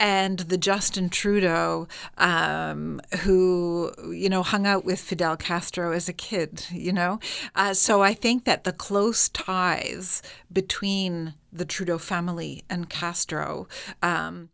and 0.00 0.40
the 0.40 0.58
Justin 0.58 1.08
Trudeau 1.08 1.88
um, 2.16 3.00
who 3.20 3.92
you 4.10 4.28
know 4.28 4.42
hung 4.42 4.66
out 4.66 4.84
with 4.84 5.00
Fidel 5.00 5.36
Castro 5.36 5.92
as 5.92 6.08
a 6.08 6.12
kid. 6.12 6.66
You 6.70 6.92
know, 6.92 7.20
uh, 7.54 7.74
so 7.74 8.02
I 8.02 8.14
think 8.14 8.44
that 8.44 8.64
the 8.64 8.72
close 8.72 9.28
ties 9.28 10.22
between 10.52 11.34
the 11.52 11.64
Trudeau 11.64 11.98
family 11.98 12.64
and 12.68 12.88
Castro. 12.88 13.68
Um, 14.02 14.50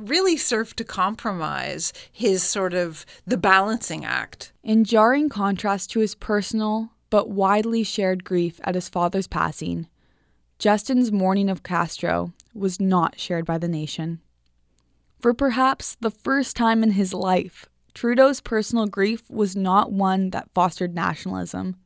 really 0.00 0.36
served 0.36 0.76
to 0.78 0.84
compromise 0.84 1.92
his 2.10 2.42
sort 2.42 2.74
of 2.74 3.04
the 3.26 3.36
balancing 3.36 4.04
act. 4.04 4.52
In 4.62 4.84
jarring 4.84 5.28
contrast 5.28 5.90
to 5.90 6.00
his 6.00 6.14
personal 6.14 6.90
but 7.10 7.30
widely 7.30 7.84
shared 7.84 8.24
grief 8.24 8.60
at 8.64 8.74
his 8.74 8.88
father's 8.88 9.26
passing, 9.26 9.88
Justin's 10.58 11.12
mourning 11.12 11.48
of 11.48 11.62
Castro 11.62 12.32
was 12.54 12.80
not 12.80 13.18
shared 13.18 13.44
by 13.44 13.58
the 13.58 13.68
nation. 13.68 14.20
For 15.20 15.34
perhaps 15.34 15.96
the 16.00 16.10
first 16.10 16.56
time 16.56 16.82
in 16.82 16.92
his 16.92 17.14
life, 17.14 17.66
Trudeau's 17.94 18.40
personal 18.40 18.86
grief 18.86 19.30
was 19.30 19.54
not 19.54 19.92
one 19.92 20.30
that 20.30 20.50
fostered 20.54 20.94
nationalism, 20.94 21.76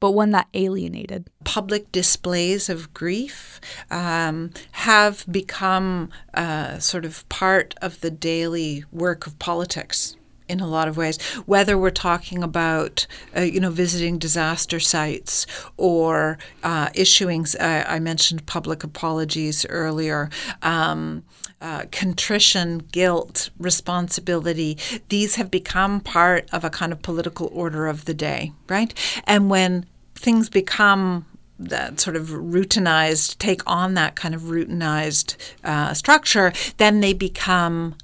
but 0.00 0.12
one 0.12 0.30
that 0.30 0.48
alienated. 0.54 1.28
Public 1.44 1.90
displays 1.92 2.68
of 2.68 2.92
grief 2.94 3.60
um, 3.90 4.50
have 4.72 5.24
become 5.30 6.10
uh, 6.34 6.78
sort 6.78 7.04
of 7.04 7.28
part 7.28 7.74
of 7.82 8.00
the 8.00 8.10
daily 8.10 8.84
work 8.92 9.26
of 9.26 9.38
politics 9.38 10.16
in 10.48 10.60
a 10.60 10.66
lot 10.66 10.88
of 10.88 10.96
ways, 10.96 11.20
whether 11.46 11.76
we're 11.76 11.90
talking 11.90 12.42
about, 12.42 13.06
uh, 13.36 13.42
you 13.42 13.60
know, 13.60 13.70
visiting 13.70 14.18
disaster 14.18 14.80
sites 14.80 15.46
or 15.76 16.38
uh, 16.62 16.88
issuing, 16.94 17.46
uh, 17.60 17.84
I 17.86 17.98
mentioned 17.98 18.46
public 18.46 18.84
apologies 18.84 19.66
earlier. 19.68 20.30
Um, 20.62 21.24
uh, 21.60 21.84
contrition, 21.90 22.78
guilt, 22.92 23.50
responsibility, 23.58 24.78
these 25.08 25.34
have 25.34 25.50
become 25.50 26.00
part 26.00 26.48
of 26.52 26.62
a 26.64 26.70
kind 26.70 26.92
of 26.92 27.02
political 27.02 27.50
order 27.52 27.88
of 27.88 28.04
the 28.04 28.14
day, 28.14 28.52
right? 28.68 28.94
And 29.24 29.50
when 29.50 29.84
things 30.14 30.48
become 30.48 31.26
that 31.58 31.98
sort 31.98 32.14
of 32.14 32.28
routinized, 32.28 33.38
take 33.38 33.62
on 33.66 33.94
that 33.94 34.14
kind 34.14 34.34
of 34.34 34.42
routinized 34.42 35.36
uh, 35.64 35.92
structure, 35.94 36.52
then 36.76 37.00
they 37.00 37.12
become 37.12 37.96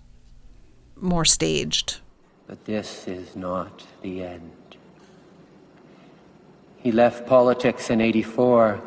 more 0.96 1.24
staged. 1.24 2.00
But 2.46 2.64
this 2.64 3.08
is 3.08 3.34
not 3.36 3.86
the 4.02 4.22
end. 4.22 4.52
He 6.78 6.92
left 6.92 7.26
politics 7.26 7.88
in 7.88 8.00
84, 8.00 8.80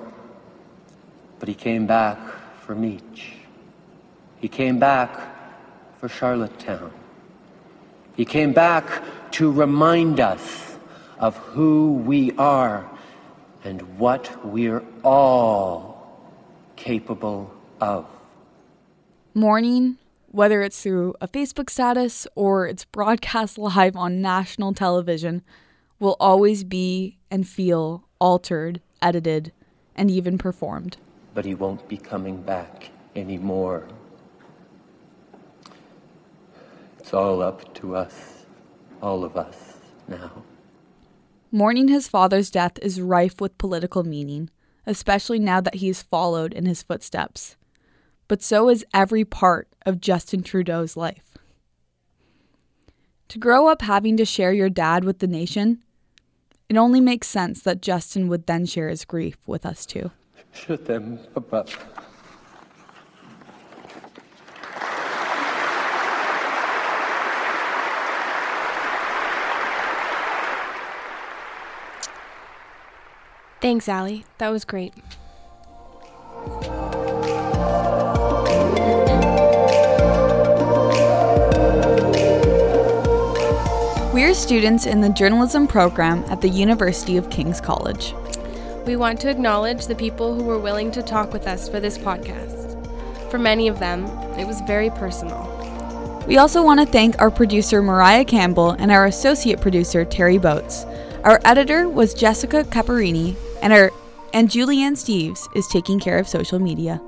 but 1.40 1.50
he 1.50 1.56
came 1.56 1.88
back 1.88 2.20
for 2.62 2.76
Meech. 2.76 3.34
He 4.40 4.48
came 4.48 4.78
back 4.78 5.10
for 6.00 6.08
Charlottetown. 6.08 6.92
He 8.16 8.26
came 8.26 8.54
back 8.54 9.04
to 9.32 9.52
remind 9.52 10.20
us 10.20 10.76
of 11.20 11.36
who 11.38 11.94
we 11.94 12.32
are 12.38 12.88
and 13.64 13.82
what 13.98 14.46
we're 14.46 14.84
all 15.04 16.20
capable 16.76 17.52
of. 17.82 18.06
Mourning, 19.34 19.98
whether 20.28 20.62
it's 20.62 20.82
through 20.82 21.16
a 21.22 21.28
Facebook 21.28 21.70
status 21.70 22.28
or 22.36 22.68
it's 22.68 22.86
broadcast 22.86 23.58
live 23.58 23.96
on 23.96 24.22
national 24.22 24.74
television, 24.74 25.42
will 26.00 26.18
always 26.20 26.64
be 26.64 27.18
and 27.32 27.48
feel 27.48 28.08
altered 28.20 28.82
edited, 29.02 29.52
and 29.96 30.10
even 30.12 30.38
performed. 30.38 30.98
But 31.34 31.46
he 31.46 31.56
won't 31.56 31.88
be 31.88 31.98
coming 31.98 32.42
back 32.42 32.90
anymore. 33.16 33.88
It's 37.00 37.14
all 37.14 37.42
up 37.42 37.74
to 37.76 37.96
us, 37.96 38.46
all 39.02 39.24
of 39.24 39.38
us, 39.38 39.76
now. 40.08 40.44
Mourning 41.52 41.88
his 41.88 42.08
father's 42.08 42.52
death 42.52 42.78
is 42.82 43.00
rife 43.00 43.40
with 43.40 43.58
political 43.58 44.04
meaning, 44.04 44.50
especially 44.86 45.40
now 45.40 45.62
that 45.62 45.76
he 45.76 45.90
is 45.90 46.02
followed 46.02 46.54
in 46.54 46.66
his 46.66 46.84
footsteps. 46.84 47.56
But 48.28 48.42
so 48.42 48.70
is 48.70 48.86
every 48.94 49.24
part 49.24 49.68
of 49.86 50.02
Justin 50.02 50.44
Trudeau's 50.44 50.98
life. 50.98 51.38
To 53.30 53.40
grow 53.40 53.68
up 53.68 53.82
having 53.82 54.18
to 54.18 54.26
share 54.26 54.54
your 54.54 54.70
dad 54.70 55.04
with 55.04 55.20
the 55.20 55.28
nation, 55.28 55.84
it 56.70 56.78
only 56.78 57.00
makes 57.00 57.28
sense 57.28 57.62
that 57.62 57.82
Justin 57.82 58.28
would 58.28 58.46
then 58.48 58.66
share 58.66 58.90
his 58.90 59.06
grief 59.06 59.38
with 59.48 59.66
us 59.66 59.86
too. 59.86 60.12
Je 60.54 60.76
t'aime, 60.78 61.20
papa. 61.34 61.66
Thanks, 73.60 73.90
Allie. 73.90 74.24
That 74.38 74.50
was 74.50 74.66
great. 74.66 74.94
Students 84.38 84.86
in 84.86 85.02
the 85.02 85.10
journalism 85.10 85.68
program 85.68 86.24
at 86.30 86.42
the 86.42 86.50
University 86.50 87.18
of 87.18 87.30
King's 87.30 87.60
College. 87.60 88.14
We 88.86 88.96
want 88.96 89.20
to 89.22 89.30
acknowledge 89.30 89.88
the 89.88 89.96
people 89.96 90.36
who 90.36 90.44
were 90.44 90.60
willing 90.60 90.92
to 90.92 91.02
talk 91.02 91.34
with 91.34 91.48
us 91.48 91.68
for 91.68 91.80
this 91.80 91.98
podcast. 91.98 92.68
For 93.32 93.40
many 93.40 93.68
of 93.68 93.80
them, 93.80 94.06
it 94.38 94.46
was 94.46 94.62
very 94.62 94.90
personal. 94.92 95.54
We 96.28 96.38
also 96.38 96.64
want 96.64 96.80
to 96.80 96.86
thank 96.86 97.20
our 97.20 97.32
producer 97.32 97.82
Mariah 97.82 98.26
Campbell 98.26 98.72
and 98.72 98.92
our 98.92 99.08
associate 99.08 99.60
producer 99.60 100.06
Terry 100.06 100.38
Boats. 100.38 100.86
Our 101.24 101.42
editor 101.44 101.90
was 101.90 102.14
Jessica 102.14 102.64
Caparini, 102.64 103.36
and 103.62 103.74
our 103.74 103.92
and 104.34 104.50
Julianne 104.50 104.94
Steves 104.94 105.48
is 105.56 105.68
taking 105.68 106.00
care 106.00 106.20
of 106.20 106.28
social 106.28 106.60
media. 106.60 107.02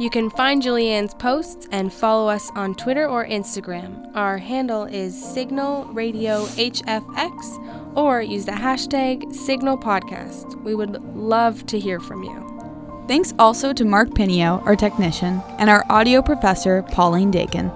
You 0.00 0.10
can 0.10 0.28
find 0.28 0.60
Julianne's 0.60 1.14
posts 1.14 1.68
and 1.70 1.92
follow 1.92 2.28
us 2.28 2.50
on 2.56 2.74
Twitter 2.74 3.06
or 3.08 3.24
Instagram. 3.24 4.10
Our 4.16 4.38
handle 4.38 4.84
is 4.84 5.14
Signal 5.14 5.84
Radio 5.84 6.46
HFX 6.46 7.96
or 7.96 8.20
use 8.20 8.44
the 8.44 8.52
hashtag 8.52 9.32
Signal 9.32 9.78
Podcast. 9.78 10.60
We 10.64 10.74
would 10.74 11.00
love 11.14 11.64
to 11.66 11.78
hear 11.78 12.00
from 12.00 12.24
you. 12.24 13.04
Thanks 13.06 13.34
also 13.38 13.72
to 13.72 13.84
Mark 13.84 14.12
Pinio, 14.14 14.60
our 14.64 14.74
technician, 14.74 15.40
and 15.58 15.70
our 15.70 15.84
audio 15.88 16.22
professor, 16.22 16.82
Pauline 16.90 17.30
Dakin. 17.30 17.70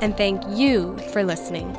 And 0.00 0.16
thank 0.16 0.42
you 0.48 0.96
for 1.12 1.22
listening. 1.22 1.76